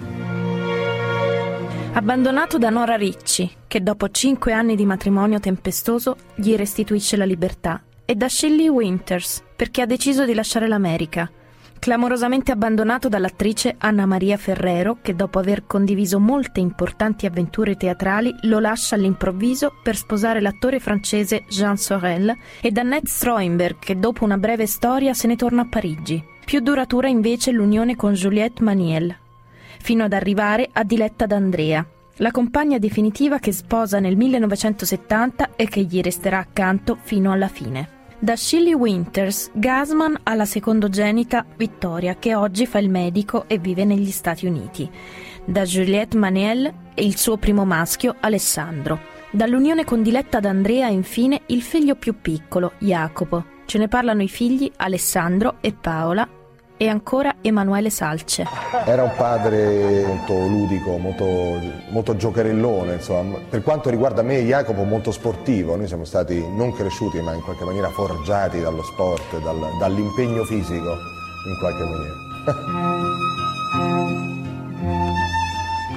Abbandonato 1.94 2.58
da 2.58 2.70
Nora 2.70 2.94
Ricci, 2.94 3.50
che 3.66 3.82
dopo 3.82 4.08
cinque 4.10 4.52
anni 4.52 4.76
di 4.76 4.86
matrimonio 4.86 5.40
tempestoso 5.40 6.14
gli 6.36 6.54
restituisce 6.54 7.16
la 7.16 7.24
libertà, 7.24 7.82
e 8.12 8.14
da 8.14 8.28
Shelley 8.28 8.68
Winters, 8.68 9.42
perché 9.56 9.80
ha 9.80 9.86
deciso 9.86 10.26
di 10.26 10.34
lasciare 10.34 10.68
l'America. 10.68 11.30
Clamorosamente 11.78 12.52
abbandonato 12.52 13.08
dall'attrice 13.08 13.76
Anna 13.78 14.04
Maria 14.04 14.36
Ferrero, 14.36 14.98
che 15.00 15.16
dopo 15.16 15.38
aver 15.38 15.64
condiviso 15.66 16.20
molte 16.20 16.60
importanti 16.60 17.24
avventure 17.24 17.74
teatrali 17.74 18.34
lo 18.42 18.58
lascia 18.58 18.96
all'improvviso 18.96 19.72
per 19.82 19.96
sposare 19.96 20.42
l'attore 20.42 20.78
francese 20.78 21.44
Jean 21.48 21.78
Sorel, 21.78 22.36
e 22.60 22.70
da 22.70 22.82
Ned 22.82 23.06
Stroimberg, 23.06 23.78
che 23.78 23.98
dopo 23.98 24.24
una 24.24 24.36
breve 24.36 24.66
storia 24.66 25.14
se 25.14 25.26
ne 25.26 25.36
torna 25.36 25.62
a 25.62 25.68
Parigi. 25.68 26.22
Più 26.44 26.60
duratura 26.60 27.08
invece 27.08 27.50
l'unione 27.50 27.96
con 27.96 28.12
Juliette 28.12 28.62
Maniel, 28.62 29.16
fino 29.80 30.04
ad 30.04 30.12
arrivare 30.12 30.68
a 30.70 30.84
Diletta 30.84 31.24
d'Andrea, 31.24 31.86
la 32.16 32.30
compagna 32.30 32.76
definitiva 32.76 33.38
che 33.38 33.52
sposa 33.52 34.00
nel 34.00 34.18
1970 34.18 35.56
e 35.56 35.66
che 35.66 35.80
gli 35.80 36.02
resterà 36.02 36.40
accanto 36.40 36.98
fino 37.00 37.32
alla 37.32 37.48
fine. 37.48 38.00
Da 38.22 38.36
Shelley 38.36 38.74
Winters, 38.74 39.50
Gasman 39.52 40.16
ha 40.22 40.34
la 40.36 40.44
secondogenita 40.44 41.44
Vittoria, 41.56 42.14
che 42.20 42.36
oggi 42.36 42.66
fa 42.66 42.78
il 42.78 42.88
medico 42.88 43.48
e 43.48 43.58
vive 43.58 43.84
negli 43.84 44.12
Stati 44.12 44.46
Uniti. 44.46 44.88
Da 45.44 45.64
Juliette 45.64 46.16
Maniel 46.16 46.72
il 46.94 47.16
suo 47.16 47.36
primo 47.36 47.64
maschio, 47.64 48.14
Alessandro. 48.20 49.00
Dall'unione 49.32 49.82
con 49.82 50.04
Diletta 50.04 50.38
d'Andrea, 50.38 50.86
infine, 50.86 51.40
il 51.46 51.62
figlio 51.62 51.96
più 51.96 52.20
piccolo, 52.20 52.74
Jacopo. 52.78 53.44
Ce 53.64 53.76
ne 53.78 53.88
parlano 53.88 54.22
i 54.22 54.28
figli 54.28 54.70
Alessandro 54.76 55.56
e 55.60 55.72
Paola 55.72 56.28
e 56.82 56.88
ancora 56.88 57.36
Emanuele 57.42 57.90
Salce. 57.90 58.44
Era 58.84 59.04
un 59.04 59.14
padre 59.16 60.04
molto 60.04 60.32
ludico, 60.32 60.98
molto, 60.98 61.24
molto 61.90 62.16
giocherellone, 62.16 62.94
insomma. 62.94 63.38
Per 63.48 63.62
quanto 63.62 63.88
riguarda 63.88 64.22
me 64.22 64.38
e 64.38 64.42
Jacopo 64.42 64.82
molto 64.82 65.12
sportivo, 65.12 65.76
noi 65.76 65.86
siamo 65.86 66.04
stati 66.04 66.44
non 66.44 66.72
cresciuti 66.72 67.20
ma 67.20 67.34
in 67.34 67.42
qualche 67.42 67.62
maniera 67.62 67.88
forgiati 67.90 68.60
dallo 68.60 68.82
sport, 68.82 69.40
dal- 69.44 69.76
dall'impegno 69.78 70.42
fisico 70.42 70.90
in 71.46 71.56
qualche 71.60 71.84
maniera. 71.84 72.14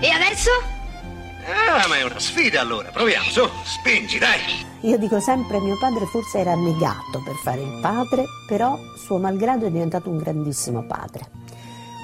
E 0.01 0.09
adesso? 0.11 0.51
Ah, 1.47 1.87
ma 1.87 1.97
è 1.97 2.03
una 2.03 2.19
sfida 2.19 2.61
allora. 2.61 2.89
Proviamo, 2.89 3.29
su, 3.29 3.47
spingi, 3.63 4.17
dai. 4.17 4.39
Io 4.81 4.97
dico 4.97 5.19
sempre 5.19 5.59
mio 5.59 5.77
padre 5.77 6.05
forse 6.05 6.39
era 6.39 6.55
negato 6.55 7.21
per 7.23 7.35
fare 7.35 7.61
il 7.61 7.79
padre, 7.81 8.25
però 8.47 8.77
suo 8.97 9.17
malgrado 9.17 9.65
è 9.65 9.71
diventato 9.71 10.09
un 10.09 10.17
grandissimo 10.17 10.83
padre. 10.83 11.43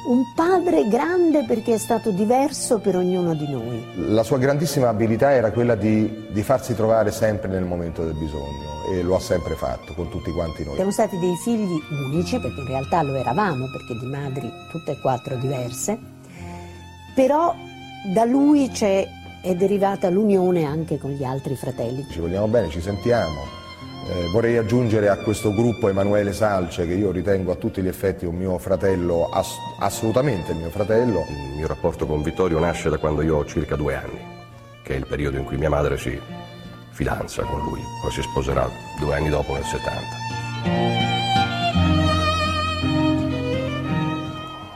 Un 0.08 0.34
padre 0.36 0.88
grande 0.88 1.46
perché 1.46 1.76
è 1.76 1.78
stato 1.78 2.10
diverso 2.10 2.80
per 2.80 2.96
ognuno 2.96 3.36
di 3.36 3.48
noi. 3.48 3.86
La 4.14 4.24
sua 4.24 4.40
grandissima 4.40 4.90
abilità 4.90 5.32
era 5.32 5.52
quella 5.52 5.76
di, 5.76 6.28
di 6.32 6.42
farsi 6.42 6.76
trovare 6.76 7.12
sempre 7.12 7.50
nel 7.50 7.64
momento 7.64 8.04
del 8.04 8.16
bisogno 8.16 8.84
e 8.92 9.04
lo 9.04 9.16
ha 9.16 9.20
sempre 9.20 9.56
fatto 9.56 9.94
con 9.94 10.10
tutti 10.10 10.32
quanti 10.32 10.64
noi. 10.64 10.76
Siamo 10.76 10.92
stati 10.92 11.20
dei 11.20 11.36
figli 11.44 11.82
unici, 11.92 12.40
perché 12.40 12.62
in 12.62 12.68
realtà 12.68 13.04
lo 13.04 13.16
eravamo, 13.16 13.70
perché 13.70 13.98
di 14.00 14.08
madri 14.08 14.52
tutte 14.72 14.92
e 14.92 15.00
quattro 15.00 15.36
diverse, 15.36 16.00
però 17.14 17.56
da 18.12 18.26
lui 18.26 18.70
c'è, 18.70 19.08
è 19.42 19.56
derivata 19.56 20.10
l'unione 20.10 20.66
anche 20.66 20.98
con 20.98 21.12
gli 21.12 21.24
altri 21.24 21.56
fratelli. 21.56 22.06
Ci 22.10 22.20
vogliamo 22.20 22.48
bene, 22.48 22.70
ci 22.70 22.80
sentiamo. 22.80 23.60
Eh, 24.08 24.30
vorrei 24.32 24.58
aggiungere 24.58 25.10
a 25.10 25.18
questo 25.18 25.54
gruppo 25.54 25.90
Emanuele 25.90 26.32
Salce, 26.32 26.86
che 26.86 26.94
io 26.94 27.12
ritengo 27.12 27.52
a 27.52 27.56
tutti 27.56 27.82
gli 27.82 27.88
effetti 27.88 28.26
un 28.26 28.36
mio 28.36 28.58
fratello, 28.58 29.30
ass- 29.30 29.58
assolutamente 29.80 30.54
mio 30.54 30.70
fratello. 30.70 31.26
Il 31.28 31.56
mio 31.56 31.68
rapporto 31.68 32.06
con 32.06 32.22
Vittorio 32.22 32.60
nasce 32.60 32.90
da 32.90 32.98
quando 32.98 33.22
io 33.22 33.38
ho 33.38 33.46
circa 33.46 33.76
due 33.76 33.96
anni, 33.96 34.20
che 34.84 34.94
è 34.94 34.98
il 34.98 35.08
periodo 35.08 35.38
in 35.38 35.44
cui 35.44 35.58
mia 35.58 35.70
madre 35.70 35.98
si 35.98 36.20
fidanza 36.92 37.44
con 37.44 37.62
lui, 37.62 37.82
poi 38.02 38.12
si 38.12 38.22
sposerà 38.22 38.70
due 39.00 39.16
anni 39.16 39.30
dopo 39.30 39.54
nel 39.54 39.64
70. 39.64 40.02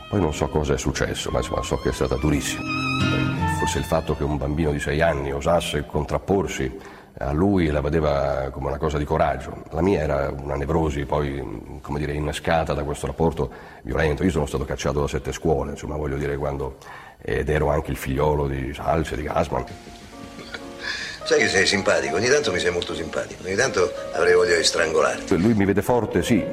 Poi 0.10 0.20
non 0.20 0.34
so 0.34 0.48
cosa 0.48 0.74
è 0.74 0.78
successo, 0.78 1.30
ma 1.30 1.40
insomma 1.40 1.62
so 1.62 1.78
che 1.78 1.90
è 1.90 1.94
stata 1.94 2.16
durissima. 2.16 3.35
Forse 3.58 3.80
il 3.80 3.86
fatto 3.86 4.16
che 4.16 4.24
un 4.24 4.38
bambino 4.38 4.72
di 4.72 4.80
sei 4.80 5.02
anni 5.02 5.32
osasse 5.32 5.86
contrapporsi 5.86 6.78
a 7.18 7.32
lui 7.32 7.68
la 7.68 7.82
vedeva 7.82 8.50
come 8.52 8.68
una 8.68 8.78
cosa 8.78 8.98
di 8.98 9.06
coraggio. 9.06 9.64
La 9.72 9.82
mia 9.82 10.02
era 10.02 10.34
una 10.38 10.56
nevrosi 10.56 11.06
poi, 11.06 11.80
come 11.82 12.00
dire, 12.00 12.14
innescata 12.14 12.74
da 12.74 12.84
questo 12.84 13.08
rapporto 13.08 13.50
violento. 13.84 14.24
Io 14.24 14.32
sono 14.32 14.46
stato 14.46 14.66
cacciato 14.66 15.00
da 15.02 15.08
sette 15.08 15.32
scuole, 15.32 15.72
insomma, 15.72 15.96
voglio 15.96 16.18
dire, 16.18 16.36
quando... 16.38 16.78
ed 17.22 17.50
ero 17.50 17.70
anche 17.70 17.92
il 17.92 17.98
figliolo 17.98 18.48
di 18.48 18.72
Salce, 18.74 19.16
di 19.16 19.24
Gasman. 19.24 19.66
Sai 21.24 21.40
che 21.40 21.48
sei 21.48 21.66
simpatico, 21.66 22.18
ogni 22.18 22.28
tanto 22.28 22.52
mi 22.52 22.60
sei 22.60 22.72
molto 22.72 22.94
simpatico, 22.94 23.46
ogni 23.46 23.56
tanto 23.56 23.92
avrei 24.14 24.36
voglia 24.36 24.58
di 24.58 24.64
strangolarti. 24.64 25.38
Lui 25.38 25.56
mi 25.56 25.66
vede 25.66 25.82
forte, 25.82 26.22
sì, 26.22 26.46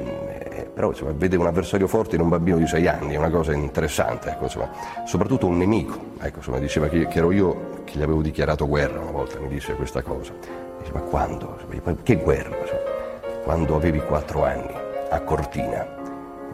però 0.73 0.89
insomma, 0.89 1.11
vede 1.15 1.35
un 1.35 1.45
avversario 1.45 1.87
forte 1.87 2.15
in 2.15 2.21
un 2.21 2.29
bambino 2.29 2.57
di 2.57 2.65
sei 2.67 2.87
anni, 2.87 3.13
è 3.13 3.17
una 3.17 3.29
cosa 3.29 3.53
interessante, 3.53 4.29
ecco, 4.29 4.45
insomma. 4.45 4.69
soprattutto 5.05 5.45
un 5.45 5.57
nemico. 5.57 5.97
Ecco, 6.19 6.37
insomma, 6.37 6.57
diceva 6.57 6.87
che, 6.87 7.07
che 7.07 7.17
ero 7.19 7.31
io 7.31 7.81
che 7.83 7.97
gli 7.97 8.01
avevo 8.01 8.21
dichiarato 8.21 8.67
guerra 8.67 8.99
una 8.99 9.11
volta, 9.11 9.39
mi 9.39 9.49
disse 9.49 9.73
questa 9.73 10.01
cosa. 10.01 10.33
Dice, 10.79 10.91
ma 10.93 11.01
quando? 11.01 11.57
Che 12.01 12.15
guerra? 12.15 12.55
Quando 13.43 13.75
avevi 13.75 13.99
quattro 13.99 14.45
anni, 14.45 14.73
a 15.09 15.19
Cortina, 15.21 15.85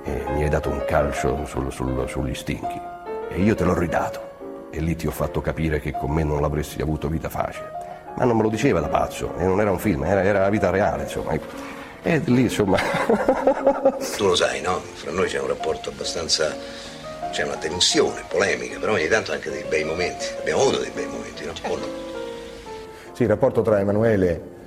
e 0.04 0.26
mi 0.34 0.44
hai 0.44 0.50
dato 0.50 0.70
un 0.70 0.84
calcio 0.86 1.46
sul- 1.46 1.72
sul- 1.72 2.08
sugli 2.08 2.34
stinchi 2.34 2.82
e 3.30 3.42
io 3.42 3.56
te 3.56 3.64
l'ho 3.64 3.78
ridato. 3.78 4.28
E 4.72 4.80
lì 4.82 4.96
ti 4.96 5.08
ho 5.08 5.12
fatto 5.12 5.42
capire 5.42 5.80
che 5.80 5.94
con 5.94 6.12
me 6.12 6.24
non 6.24 6.42
l'avresti 6.42 6.82
avuto 6.82 7.08
vita 7.08 7.30
facile. 7.30 7.72
Ma 8.18 8.26
non 8.26 8.36
me 8.36 8.44
lo 8.44 8.50
diceva 8.50 8.80
da 8.80 8.88
pazzo, 8.88 9.34
e 9.38 9.46
non 9.46 9.62
era 9.62 9.72
un 9.72 9.80
film, 9.80 10.04
era, 10.04 10.24
era 10.24 10.40
la 10.42 10.50
vita 10.50 10.70
reale, 10.70 11.04
insomma. 11.04 11.32
E 12.02 12.22
lì, 12.26 12.44
insomma, 12.44 12.78
Tu 14.18 14.26
lo 14.26 14.36
sai, 14.36 14.62
no? 14.62 14.80
Fra 14.94 15.12
noi 15.12 15.28
c'è 15.28 15.40
un 15.40 15.48
rapporto 15.48 15.90
abbastanza... 15.90 16.56
c'è 17.32 17.44
una 17.44 17.58
tensione, 17.58 18.24
polemica, 18.28 18.80
però 18.80 18.94
ogni 18.94 19.08
tanto 19.08 19.32
anche 19.32 19.50
dei 19.50 19.64
bei 19.68 19.84
momenti. 19.84 20.26
Abbiamo 20.40 20.62
avuto 20.62 20.80
dei 20.80 20.92
bei 20.94 21.06
momenti, 21.06 21.46
no? 21.46 21.52
O 21.68 21.76
no? 21.78 21.86
Sì, 23.14 23.24
il 23.24 23.30
rapporto 23.30 23.62
tra 23.62 23.80
Emanuele 23.80 24.58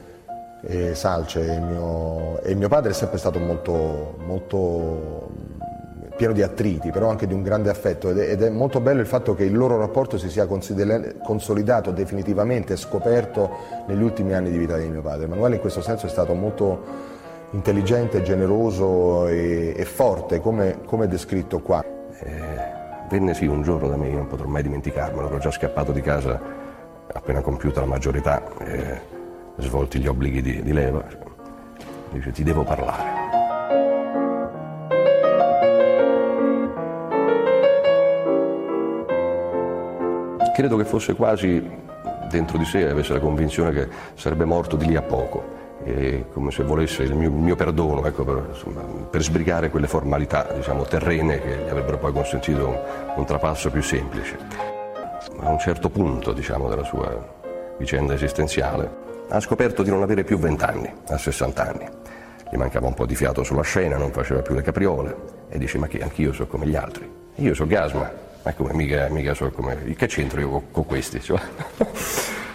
e 0.65 0.95
Salce 0.95 1.41
e 1.41 1.59
mio, 1.59 2.41
e 2.43 2.55
mio 2.55 2.69
padre 2.69 2.91
è 2.91 2.95
sempre 2.95 3.19
stato 3.19 3.39
molto, 3.39 4.17
molto 4.25 5.31
mh, 5.35 6.17
pieno 6.17 6.35
di 6.35 6.43
attriti, 6.43 6.91
però 6.91 7.09
anche 7.09 7.27
di 7.27 7.33
un 7.35 7.43
grande 7.43 7.71
affetto 7.71 8.11
ed 8.11 8.19
è, 8.19 8.31
ed 8.31 8.43
è 8.43 8.51
molto 8.51 8.79
bello 8.79 9.01
il 9.01 9.07
fatto 9.07 9.35
che 9.35 9.45
il 9.45 9.57
loro 9.57 9.79
rapporto 9.79 10.19
si 10.19 10.29
sia 10.29 10.47
consolidato 10.47 11.91
definitivamente 11.91 12.77
scoperto 12.77 13.85
negli 13.87 14.03
ultimi 14.03 14.35
anni 14.35 14.51
di 14.51 14.59
vita 14.59 14.77
di 14.77 14.87
mio 14.87 15.01
padre. 15.01 15.25
Emanuele 15.25 15.55
in 15.55 15.61
questo 15.61 15.81
senso 15.81 16.07
è 16.07 16.11
stato 16.11 16.35
molto 16.35 17.11
intelligente, 17.53 18.23
generoso 18.23 19.29
e, 19.29 19.75
e 19.77 19.85
forte, 19.85 20.41
come, 20.41 20.81
come 20.85 21.07
descritto 21.09 21.61
qua. 21.61 21.85
venne 23.09 23.35
sì 23.35 23.47
un 23.47 23.63
giorno 23.63 23.89
da 23.89 23.97
me, 23.97 24.09
io 24.09 24.17
non 24.17 24.27
potrò 24.27 24.47
mai 24.47 24.63
dimenticarmelo, 24.63 25.29
ero 25.29 25.39
già 25.39 25.51
scappato 25.51 25.93
di 25.93 26.01
casa 26.01 26.41
appena 27.13 27.41
compiuta 27.43 27.81
la 27.81 27.87
maggiorità, 27.87 28.43
e 28.59 29.01
svolti 29.57 29.99
gli 29.99 30.07
obblighi 30.07 30.41
di, 30.41 30.63
di 30.63 30.73
leva. 30.73 31.05
Dice 32.11 32.31
ti 32.33 32.43
devo 32.43 32.63
parlare. 32.63 33.21
Credo 40.55 40.77
che 40.77 40.85
fosse 40.85 41.15
quasi 41.15 41.67
dentro 42.31 42.57
di 42.59 42.65
sé 42.65 42.89
avesse 42.89 43.15
la 43.15 43.21
convinzione 43.21 43.73
che 43.73 43.89
sarebbe 44.15 44.45
morto 44.45 44.77
di 44.77 44.87
lì 44.87 44.97
a 44.97 45.03
poco, 45.03 45.43
come 46.33 46.51
se 46.51 46.63
volesse 46.63 47.03
il 47.03 47.15
mio, 47.15 47.29
il 47.29 47.35
mio 47.35 47.57
perdono 47.57 48.05
ecco, 48.07 48.25
per, 48.25 48.47
insomma, 48.51 48.83
per, 48.83 49.23
sbrigare 49.23 49.71
quelle 49.71 49.89
formalità 49.89 50.47
diciamo, 50.55 50.85
terrene 50.85 51.41
che 51.41 51.65
gli 51.65 51.69
avrebbero 51.69 51.99
poi 51.99 52.13
consentito 52.13 52.69
un, 52.69 52.79
un 53.17 53.25
trapasso 53.25 53.71
più 53.71 53.83
semplice. 53.83 54.39
A 55.39 55.51
un 55.51 55.59
certo 55.59 55.89
punto 55.89 56.33
diciamo, 56.33 56.69
della 56.69 56.85
sua 56.85 57.41
vicenda 57.79 58.15
esistenziale 58.15 59.01
ha 59.29 59.41
scoperto 59.41 59.83
di 59.83 59.91
non 59.91 60.03
avere 60.03 60.25
più 60.25 60.39
vent'anni, 60.39 60.93
a 61.09 61.17
60 61.17 61.67
anni. 61.67 61.89
Gli 62.51 62.57
mancava 62.57 62.87
un 62.87 62.95
po' 62.95 63.07
di 63.07 63.15
fiato 63.15 63.43
sulla 63.43 63.63
scena, 63.63 63.97
non 63.97 64.13
faceva 64.13 64.43
più 64.43 64.55
le 64.55 64.63
capriole 64.63 65.17
e 65.49 65.59
dice 65.59 65.79
ma 65.79 65.87
che 65.87 66.01
anch'io 66.01 66.33
sono 66.33 66.49
come 66.49 66.67
gli 66.67 66.77
altri. 66.77 67.11
Io 67.37 67.55
sono 67.55 67.69
Gasma, 67.69 68.13
ma 68.43 68.53
come 68.53 68.75
mica, 68.75 69.09
mica 69.09 69.35
so 69.35 69.51
come... 69.51 69.95
Che 69.97 70.07
c'entro 70.07 70.41
io 70.41 70.49
con, 70.51 70.71
con 70.71 70.87
questi? 70.87 71.21
Cioè. 71.21 71.41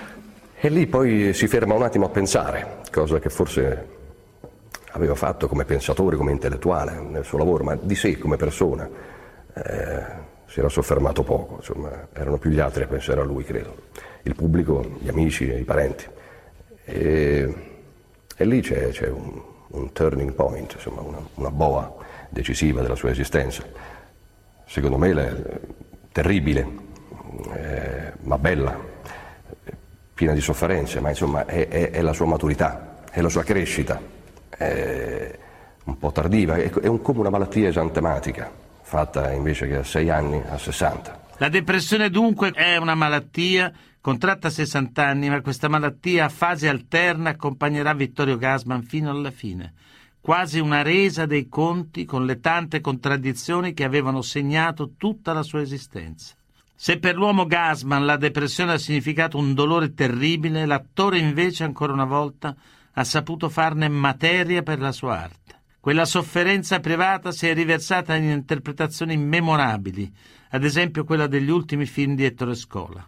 e 0.59 0.69
lì 0.69 0.87
poi 0.87 1.33
si 1.33 1.47
ferma 1.47 1.75
un 1.75 1.83
attimo 1.83 2.05
a 2.05 2.09
pensare, 2.09 2.77
cosa 2.91 3.19
che 3.19 3.29
forse 3.29 3.95
aveva 4.91 5.13
fatto 5.13 5.47
come 5.47 5.65
pensatore, 5.65 6.15
come 6.15 6.31
intellettuale 6.31 6.99
nel 6.99 7.23
suo 7.23 7.37
lavoro, 7.37 7.63
ma 7.63 7.77
di 7.79 7.93
sé 7.93 8.17
come 8.17 8.37
persona 8.37 8.89
eh, 9.53 10.05
si 10.47 10.59
era 10.59 10.69
soffermato 10.69 11.21
poco, 11.21 11.57
insomma, 11.57 12.07
erano 12.11 12.37
più 12.37 12.49
gli 12.49 12.59
altri 12.59 12.83
a 12.83 12.87
pensare 12.87 13.21
a 13.21 13.23
lui, 13.23 13.43
credo, 13.43 13.75
il 14.23 14.33
pubblico, 14.33 14.97
gli 14.99 15.09
amici, 15.09 15.43
i 15.43 15.63
parenti. 15.63 16.05
E, 16.85 17.53
e 18.35 18.45
lì 18.45 18.61
c'è, 18.61 18.89
c'è 18.89 19.09
un, 19.09 19.39
un, 19.67 19.91
turning 19.91 20.33
point, 20.33 20.73
insomma, 20.73 21.01
una, 21.01 21.19
una, 21.35 21.51
boa 21.51 21.95
decisiva 22.29 22.81
della 22.81 22.95
sua 22.95 23.11
esistenza. 23.11 23.63
Secondo 24.65 24.97
me 24.97 25.11
è 25.11 25.59
terribile, 26.11 26.67
eh, 27.53 28.13
ma 28.21 28.37
bella, 28.37 28.86
piena 30.17 30.33
di 30.33 30.41
sofferenze, 30.41 30.99
ma 30.99 31.09
insomma 31.09 31.45
è, 31.45 31.67
è, 31.67 31.91
è, 31.91 32.01
la 32.01 32.11
sua 32.11 32.25
maturità, 32.25 33.03
è 33.11 33.21
la 33.21 33.29
sua 33.29 33.43
crescita, 33.43 34.01
è 34.49 35.37
un 35.83 35.97
po' 35.99 36.11
tardiva, 36.11 36.55
è, 36.55 36.71
è 36.71 36.87
un, 36.87 37.03
come 37.03 37.19
una 37.19 37.29
malattia 37.29 37.67
esantematica, 37.67 38.51
fatta 38.81 39.31
invece 39.31 39.67
che 39.67 39.75
a 39.75 39.83
6 39.83 40.09
anni, 40.09 40.41
a 40.49 40.57
60. 40.57 41.25
La 41.37 41.49
depressione 41.49 42.09
dunque 42.09 42.49
è 42.49 42.77
una 42.77 42.95
malattia 42.95 43.71
contratta 44.01 44.47
a 44.47 44.49
60 44.49 45.05
anni, 45.05 45.29
ma 45.29 45.39
questa 45.41 45.67
malattia 45.67 46.25
a 46.25 46.29
fase 46.29 46.67
alterna 46.67 47.29
accompagnerà 47.29 47.93
Vittorio 47.93 48.37
Gasman 48.37 48.81
fino 48.81 49.11
alla 49.11 49.29
fine. 49.29 49.73
Quasi 50.19 50.57
una 50.57 50.81
resa 50.81 51.27
dei 51.27 51.47
conti 51.47 52.05
con 52.05 52.25
le 52.25 52.39
tante 52.39 52.81
contraddizioni 52.81 53.73
che 53.73 53.83
avevano 53.83 54.23
segnato 54.23 54.93
tutta 54.97 55.31
la 55.31 55.43
sua 55.43 55.61
esistenza. 55.61 56.33
Se 56.79 56.99
per 56.99 57.15
l'uomo 57.15 57.47
Gasman 57.47 58.05
la 58.05 58.17
depressione 58.17 58.73
ha 58.73 58.77
significato 58.77 59.39
un 59.39 59.55
dolore 59.55 59.95
terribile, 59.95 60.67
l'attore 60.67 61.17
invece 61.17 61.63
ancora 61.63 61.91
una 61.91 62.05
volta 62.05 62.55
ha 62.93 63.03
saputo 63.03 63.49
farne 63.49 63.89
materia 63.89 64.61
per 64.61 64.79
la 64.79 64.91
sua 64.91 65.19
arte. 65.23 65.59
Quella 65.79 66.05
sofferenza 66.05 66.79
privata 66.79 67.31
si 67.31 67.47
è 67.47 67.55
riversata 67.55 68.13
in 68.13 68.25
interpretazioni 68.25 69.17
memorabili, 69.17 70.13
ad 70.51 70.63
esempio 70.63 71.03
quella 71.03 71.25
degli 71.25 71.49
ultimi 71.49 71.87
film 71.87 72.13
di 72.13 72.25
Ettore 72.25 72.53
Scola. 72.53 73.03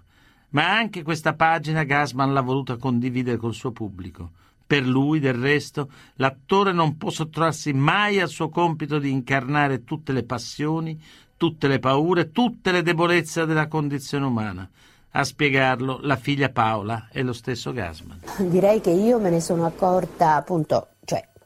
Ma 0.50 0.76
anche 0.76 1.04
questa 1.04 1.36
pagina 1.36 1.84
Gasman 1.84 2.34
l'ha 2.34 2.42
voluta 2.42 2.76
condividere 2.78 3.38
col 3.38 3.54
suo 3.54 3.72
pubblico. 3.72 4.32
Per 4.66 4.84
lui, 4.84 5.20
del 5.20 5.36
resto, 5.36 5.92
l'attore 6.16 6.74
non 6.74 6.98
può 6.98 7.12
sottrarsi 7.12 7.72
mai 7.74 8.20
al 8.20 8.30
suo 8.30 8.50
compito 8.50 8.98
di 8.98 9.12
incarnare 9.12 9.84
tutte 9.84 10.12
le 10.12 10.24
passioni, 10.24 11.00
tutte 11.40 11.68
le 11.68 11.80
paure, 11.80 12.30
tutte 12.30 12.72
le 12.72 12.84
debolezze 12.84 13.48
della 13.48 13.68
condizione 13.68 14.26
umana. 14.26 14.70
A 15.14 15.24
spiegarlo 15.24 15.98
la 16.04 16.18
figlia 16.18 16.50
Paola 16.50 17.08
e 17.12 17.24
lo 17.24 17.34
stesso 17.34 17.72
Gasman. 17.72 18.20
Direi 18.38 18.80
che 18.80 18.92
io 18.92 19.18
me 19.18 19.32
ne 19.32 19.40
sono 19.40 19.66
accorta 19.66 20.36
appunto 20.36 20.90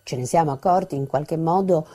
ce 0.03 0.17
ne 0.17 0.25
siamo 0.25 0.51
accorti 0.51 0.95
in 0.95 1.07
qualche 1.07 1.37
modo 1.37 1.87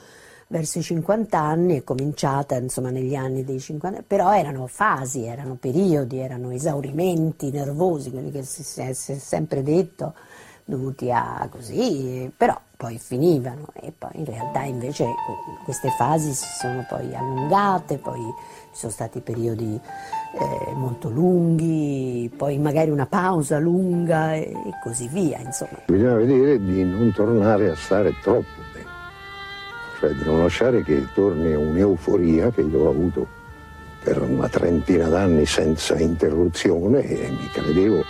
verso 0.48 0.78
i 0.78 0.82
50 0.82 1.38
anni, 1.38 1.76
è 1.76 1.84
cominciata 1.84 2.56
insomma 2.56 2.88
negli 2.88 3.14
anni 3.14 3.44
dei 3.44 3.60
50, 3.60 4.02
però 4.06 4.34
erano 4.34 4.66
fasi, 4.66 5.24
erano 5.24 5.56
periodi, 5.56 6.18
erano 6.18 6.50
esaurimenti 6.50 7.50
nervosi, 7.50 8.10
quelli 8.10 8.30
che 8.30 8.42
si, 8.44 8.62
si 8.62 8.80
è 8.80 8.92
sempre 8.94 9.62
detto, 9.62 10.14
dovuti 10.68 11.10
a 11.10 11.48
così, 11.50 12.30
però 12.36 12.54
poi 12.76 12.98
finivano 12.98 13.68
e 13.80 13.90
poi 13.96 14.10
in 14.12 14.26
realtà 14.26 14.64
invece 14.64 15.06
queste 15.64 15.88
fasi 15.96 16.34
si 16.34 16.46
sono 16.60 16.84
poi 16.86 17.14
allungate, 17.14 17.96
poi 17.96 18.20
ci 18.72 18.78
sono 18.80 18.92
stati 18.92 19.20
periodi 19.20 19.80
eh, 19.80 20.74
molto 20.74 21.08
lunghi, 21.08 22.30
poi 22.36 22.58
magari 22.58 22.90
una 22.90 23.06
pausa 23.06 23.58
lunga 23.58 24.34
e, 24.34 24.52
così 24.82 25.08
via, 25.08 25.38
insomma. 25.38 25.78
Bisogna 25.86 26.16
vedere 26.16 26.62
di 26.62 26.84
non 26.84 27.12
tornare 27.12 27.70
a 27.70 27.74
stare 27.74 28.12
troppo 28.20 28.60
bene, 28.74 28.86
cioè 29.98 30.12
di 30.12 30.24
non 30.24 30.42
lasciare 30.42 30.82
che 30.82 31.06
torni 31.14 31.54
un'euforia 31.54 32.50
che 32.50 32.60
io 32.60 32.78
ho 32.78 32.90
avuto 32.90 33.26
per 34.04 34.20
una 34.20 34.48
trentina 34.50 35.08
d'anni 35.08 35.46
senza 35.46 35.98
interruzione 35.98 37.02
e 37.04 37.30
mi 37.30 37.48
credevo 37.50 38.04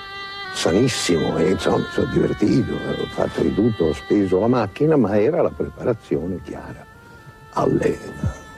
sanissimo 0.58 1.36
e 1.38 1.50
insomma 1.50 1.76
mi 1.76 1.84
sono 1.92 2.10
divertito, 2.12 2.72
ho 2.72 3.06
fatto 3.10 3.42
di 3.42 3.54
tutto, 3.54 3.84
ho 3.84 3.92
speso 3.92 4.40
la 4.40 4.48
macchina, 4.48 4.96
ma 4.96 5.16
era 5.16 5.40
la 5.40 5.50
preparazione 5.50 6.40
chiara 6.42 6.84
alle, 7.52 7.96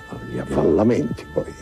agli 0.08 0.38
affallamenti 0.38 1.26
poi 1.30 1.54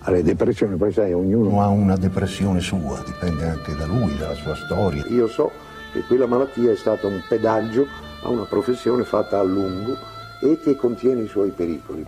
alle 0.00 0.22
depressioni, 0.24 0.74
poi 0.76 0.92
sai, 0.92 1.12
ognuno 1.12 1.62
ha 1.62 1.68
una 1.68 1.96
depressione 1.96 2.60
sua, 2.60 3.00
dipende 3.06 3.46
anche 3.46 3.76
da 3.76 3.86
lui, 3.86 4.16
dalla 4.16 4.34
sua 4.34 4.56
storia. 4.56 5.04
Io 5.10 5.28
so 5.28 5.52
che 5.92 6.00
quella 6.00 6.26
malattia 6.26 6.72
è 6.72 6.76
stata 6.76 7.06
un 7.06 7.22
pedaggio 7.28 7.86
a 8.22 8.30
una 8.30 8.46
professione 8.46 9.04
fatta 9.04 9.38
a 9.38 9.42
lungo 9.42 9.96
e 10.40 10.58
che 10.60 10.74
contiene 10.74 11.22
i 11.22 11.28
suoi 11.28 11.50
pericoli. 11.50 12.04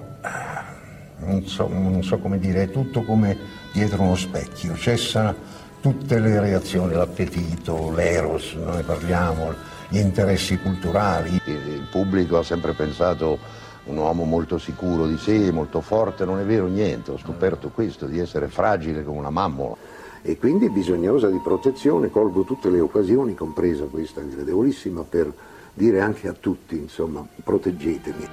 Non 1.19 1.47
so, 1.47 1.69
non 1.69 2.03
so 2.03 2.19
come 2.19 2.39
dire, 2.39 2.63
è 2.63 2.71
tutto 2.71 3.03
come 3.03 3.37
dietro 3.73 4.03
uno 4.03 4.17
specchio, 4.17 4.75
cessano 4.75 5.60
tutte 5.81 6.19
le 6.19 6.41
reazioni, 6.41 6.95
l'appetito, 6.95 7.91
l'eros, 7.93 8.55
noi 8.55 8.83
parliamo, 8.83 9.55
gli 9.89 9.99
interessi 9.99 10.59
culturali. 10.59 11.41
Il 11.47 11.87
pubblico 11.91 12.39
ha 12.39 12.43
sempre 12.43 12.73
pensato 12.73 13.39
un 13.85 13.97
uomo 13.97 14.25
molto 14.25 14.59
sicuro 14.59 15.07
di 15.07 15.17
sé, 15.17 15.51
molto 15.51 15.81
forte, 15.81 16.25
non 16.25 16.39
è 16.39 16.45
vero 16.45 16.67
niente, 16.67 17.11
ho 17.11 17.19
scoperto 17.19 17.71
questo, 17.71 18.07
di 18.07 18.19
essere 18.19 18.49
fragile 18.49 19.03
come 19.03 19.19
una 19.19 19.31
mammola 19.31 19.77
e 20.23 20.37
quindi 20.37 20.69
bisognosa 20.69 21.29
di 21.29 21.41
protezione, 21.43 22.11
colgo 22.11 22.43
tutte 22.43 22.69
le 22.69 22.81
occasioni, 22.81 23.35
compresa 23.35 23.85
questa 23.85 24.21
gradevolissima, 24.21 25.03
per 25.03 25.33
dire 25.73 26.01
anche 26.01 26.29
a 26.29 26.35
tutti, 26.39 26.77
insomma, 26.77 27.27
proteggetemi. 27.43 28.29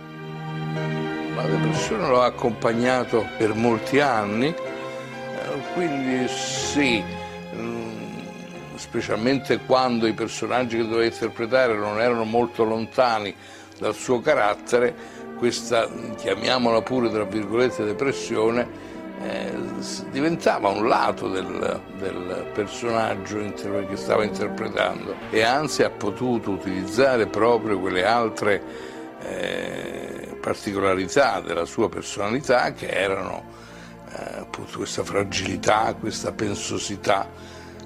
La 1.36 1.46
depressione 1.46 2.10
l'ho 2.10 2.22
accompagnato 2.22 3.26
per 3.38 3.54
molti 3.54 4.02
anni, 4.02 4.48
eh, 4.48 4.56
quindi 5.74 6.28
sì, 6.28 7.02
specialmente 8.76 9.60
quando 9.60 10.08
i 10.08 10.14
personaggi 10.14 10.78
che 10.78 10.84
dovevo 10.84 11.04
interpretare 11.04 11.76
non 11.76 12.00
erano 12.00 12.24
molto 12.24 12.64
lontani 12.64 13.34
dal 13.80 13.96
suo 13.96 14.22
carattere, 14.22 15.16
questa, 15.38 15.88
chiamiamola 16.16 16.82
pure 16.82 17.10
tra 17.10 17.24
virgolette, 17.24 17.84
depressione, 17.84 18.96
eh, 19.22 19.52
diventava 20.12 20.70
un 20.70 20.88
lato 20.88 21.28
del, 21.28 21.82
del, 21.98 22.46
personaggio 22.54 23.40
che 23.88 23.96
stava 23.96 24.24
interpretando. 24.24 25.16
E 25.30 25.42
anzi 25.42 25.84
ha 25.84 25.90
potuto 25.90 26.52
utilizzare 26.52 27.28
proprio 27.28 27.80
quelle 27.80 28.06
altre 28.06 28.62
eh, 29.22 30.38
particolarità 30.40 31.40
della 31.42 31.66
sua 31.66 31.90
personalità 31.90 32.74
che 32.74 32.88
erano 32.88 33.56
appunto 34.40 34.78
questa 34.78 35.04
fragilità, 35.04 35.96
questa 36.00 36.32
pensosità, 36.32 37.30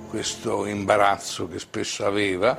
questo 0.09 0.65
imbarazzo 0.65 1.47
che 1.47 1.59
spesso 1.59 2.05
aveva. 2.05 2.57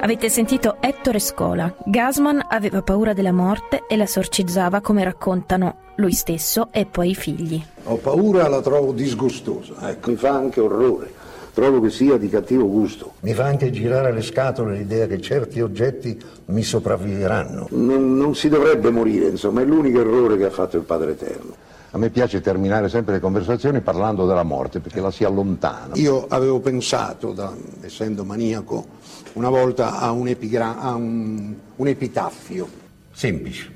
Avete 0.00 0.28
sentito 0.30 0.76
Ettore 0.80 1.18
Scola. 1.18 1.74
Gasman 1.84 2.46
aveva 2.48 2.82
paura 2.82 3.12
della 3.12 3.32
morte 3.32 3.84
e 3.88 3.96
la 3.96 4.06
sorcizzava 4.06 4.80
come 4.80 5.02
raccontano 5.02 5.86
lui 5.96 6.12
stesso 6.12 6.68
e 6.70 6.86
poi 6.86 7.10
i 7.10 7.14
figli. 7.14 7.60
Ho 7.84 7.96
paura, 7.96 8.48
la 8.48 8.60
trovo 8.60 8.92
disgustosa, 8.92 9.90
ecco. 9.90 10.10
mi 10.10 10.16
fa 10.16 10.30
anche 10.30 10.60
orrore. 10.60 11.17
Trovo 11.58 11.80
che 11.80 11.90
sia 11.90 12.16
di 12.18 12.28
cattivo 12.28 12.68
gusto. 12.68 13.14
Mi 13.22 13.34
fa 13.34 13.46
anche 13.46 13.72
girare 13.72 14.12
le 14.12 14.22
scatole 14.22 14.76
l'idea 14.76 15.08
che 15.08 15.20
certi 15.20 15.60
oggetti 15.60 16.16
mi 16.46 16.62
sopravviveranno. 16.62 17.66
Non, 17.70 18.16
non 18.16 18.36
si 18.36 18.48
dovrebbe 18.48 18.90
morire, 18.90 19.26
insomma, 19.26 19.62
è 19.62 19.64
l'unico 19.64 19.98
errore 19.98 20.36
che 20.36 20.44
ha 20.44 20.50
fatto 20.50 20.76
il 20.76 20.84
Padre 20.84 21.10
Eterno. 21.10 21.56
A 21.90 21.98
me 21.98 22.10
piace 22.10 22.40
terminare 22.40 22.88
sempre 22.88 23.14
le 23.14 23.18
conversazioni 23.18 23.80
parlando 23.80 24.24
della 24.24 24.44
morte 24.44 24.78
perché 24.78 25.00
la 25.00 25.10
si 25.10 25.24
allontana. 25.24 25.96
Io 25.96 26.26
avevo 26.28 26.60
pensato, 26.60 27.32
da, 27.32 27.52
essendo 27.80 28.22
maniaco, 28.22 28.86
una 29.32 29.48
volta 29.48 29.98
a 29.98 30.12
un, 30.12 30.28
epigra- 30.28 30.78
a 30.78 30.94
un, 30.94 31.52
un 31.74 31.86
epitaffio. 31.88 32.68
Semplice. 33.10 33.68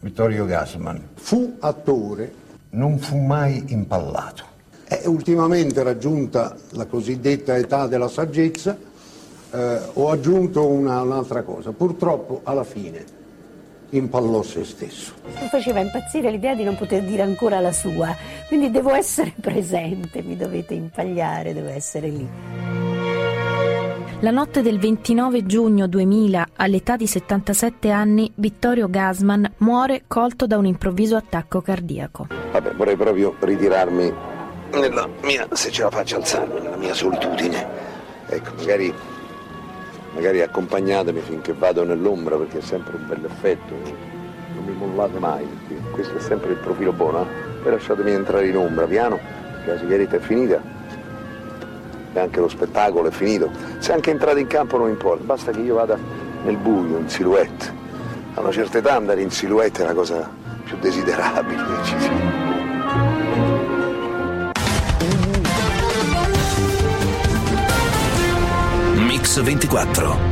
Vittorio 0.00 0.44
Gassman. 0.44 1.00
Fu 1.14 1.56
attore. 1.60 2.30
Non 2.72 2.98
fu 2.98 3.16
mai 3.16 3.64
impallato. 3.68 4.51
E 5.00 5.08
ultimamente 5.08 5.82
raggiunta 5.82 6.54
la 6.72 6.84
cosiddetta 6.84 7.56
età 7.56 7.86
della 7.86 8.08
saggezza, 8.08 8.76
eh, 9.50 9.78
ho 9.94 10.10
aggiunto 10.10 10.66
una- 10.66 11.00
un'altra 11.00 11.42
cosa. 11.42 11.70
Purtroppo 11.72 12.40
alla 12.42 12.62
fine 12.64 13.02
impallò 13.90 14.42
se 14.42 14.64
stesso. 14.64 15.14
Mi 15.40 15.48
faceva 15.48 15.80
impazzire 15.80 16.30
l'idea 16.30 16.54
di 16.54 16.62
non 16.64 16.76
poter 16.76 17.04
dire 17.04 17.22
ancora 17.22 17.58
la 17.60 17.72
sua, 17.72 18.14
quindi 18.48 18.70
devo 18.70 18.92
essere 18.92 19.32
presente, 19.40 20.22
mi 20.22 20.36
dovete 20.36 20.74
impagliare, 20.74 21.54
devo 21.54 21.68
essere 21.68 22.08
lì. 22.08 22.28
La 24.20 24.30
notte 24.30 24.62
del 24.62 24.78
29 24.78 25.46
giugno 25.46 25.86
2000, 25.88 26.48
all'età 26.56 26.96
di 26.96 27.06
77 27.06 27.90
anni, 27.90 28.30
Vittorio 28.36 28.88
Gasman 28.88 29.54
muore 29.58 30.04
colto 30.06 30.46
da 30.46 30.58
un 30.58 30.66
improvviso 30.66 31.16
attacco 31.16 31.60
cardiaco. 31.60 32.28
Vabbè, 32.52 32.74
vorrei 32.74 32.96
proprio 32.96 33.34
ritirarmi 33.40 34.12
nella 34.78 35.08
mia, 35.22 35.46
se 35.52 35.70
ce 35.70 35.82
la 35.82 35.90
faccio 35.90 36.16
alzarmi, 36.16 36.60
nella 36.60 36.76
mia 36.76 36.94
solitudine. 36.94 37.66
Ecco, 38.26 38.50
magari, 38.58 38.94
magari 40.14 40.40
accompagnatemi 40.40 41.20
finché 41.20 41.52
vado 41.52 41.84
nell'ombra 41.84 42.36
perché 42.36 42.58
è 42.58 42.62
sempre 42.62 42.96
un 42.96 43.06
bel 43.06 43.24
effetto. 43.24 43.74
Non 44.54 44.64
mi 44.64 44.72
mollate 44.72 45.18
mai, 45.18 45.44
perché 45.44 45.82
questo 45.90 46.16
è 46.16 46.20
sempre 46.20 46.52
il 46.52 46.58
profilo 46.58 46.92
buono. 46.92 47.22
eh. 47.22 47.26
Poi 47.62 47.72
lasciatemi 47.72 48.10
entrare 48.10 48.48
in 48.48 48.56
ombra, 48.56 48.86
piano, 48.86 49.18
che 49.64 49.72
la 49.72 49.78
sigaretta 49.78 50.16
è 50.16 50.20
finita 50.20 50.60
e 52.14 52.18
anche 52.18 52.40
lo 52.40 52.48
spettacolo 52.48 53.08
è 53.08 53.10
finito. 53.10 53.50
Se 53.78 53.92
anche 53.92 54.10
entrate 54.10 54.40
in 54.40 54.46
campo 54.46 54.76
non 54.76 54.88
importa, 54.88 55.24
basta 55.24 55.50
che 55.50 55.60
io 55.60 55.74
vada 55.76 55.96
nel 56.44 56.56
buio, 56.56 56.98
in 56.98 57.08
silhouette. 57.08 57.80
A 58.34 58.40
una 58.40 58.50
certa 58.52 58.78
età 58.78 58.96
andare 58.96 59.20
in 59.22 59.30
silhouette 59.30 59.82
è 59.82 59.86
la 59.86 59.94
cosa 59.94 60.28
più 60.64 60.76
desiderabile 60.78 61.62
che 61.62 61.84
ci 61.84 62.00
sia. 62.00 62.61
Mix 69.22 69.36
24 69.38 70.22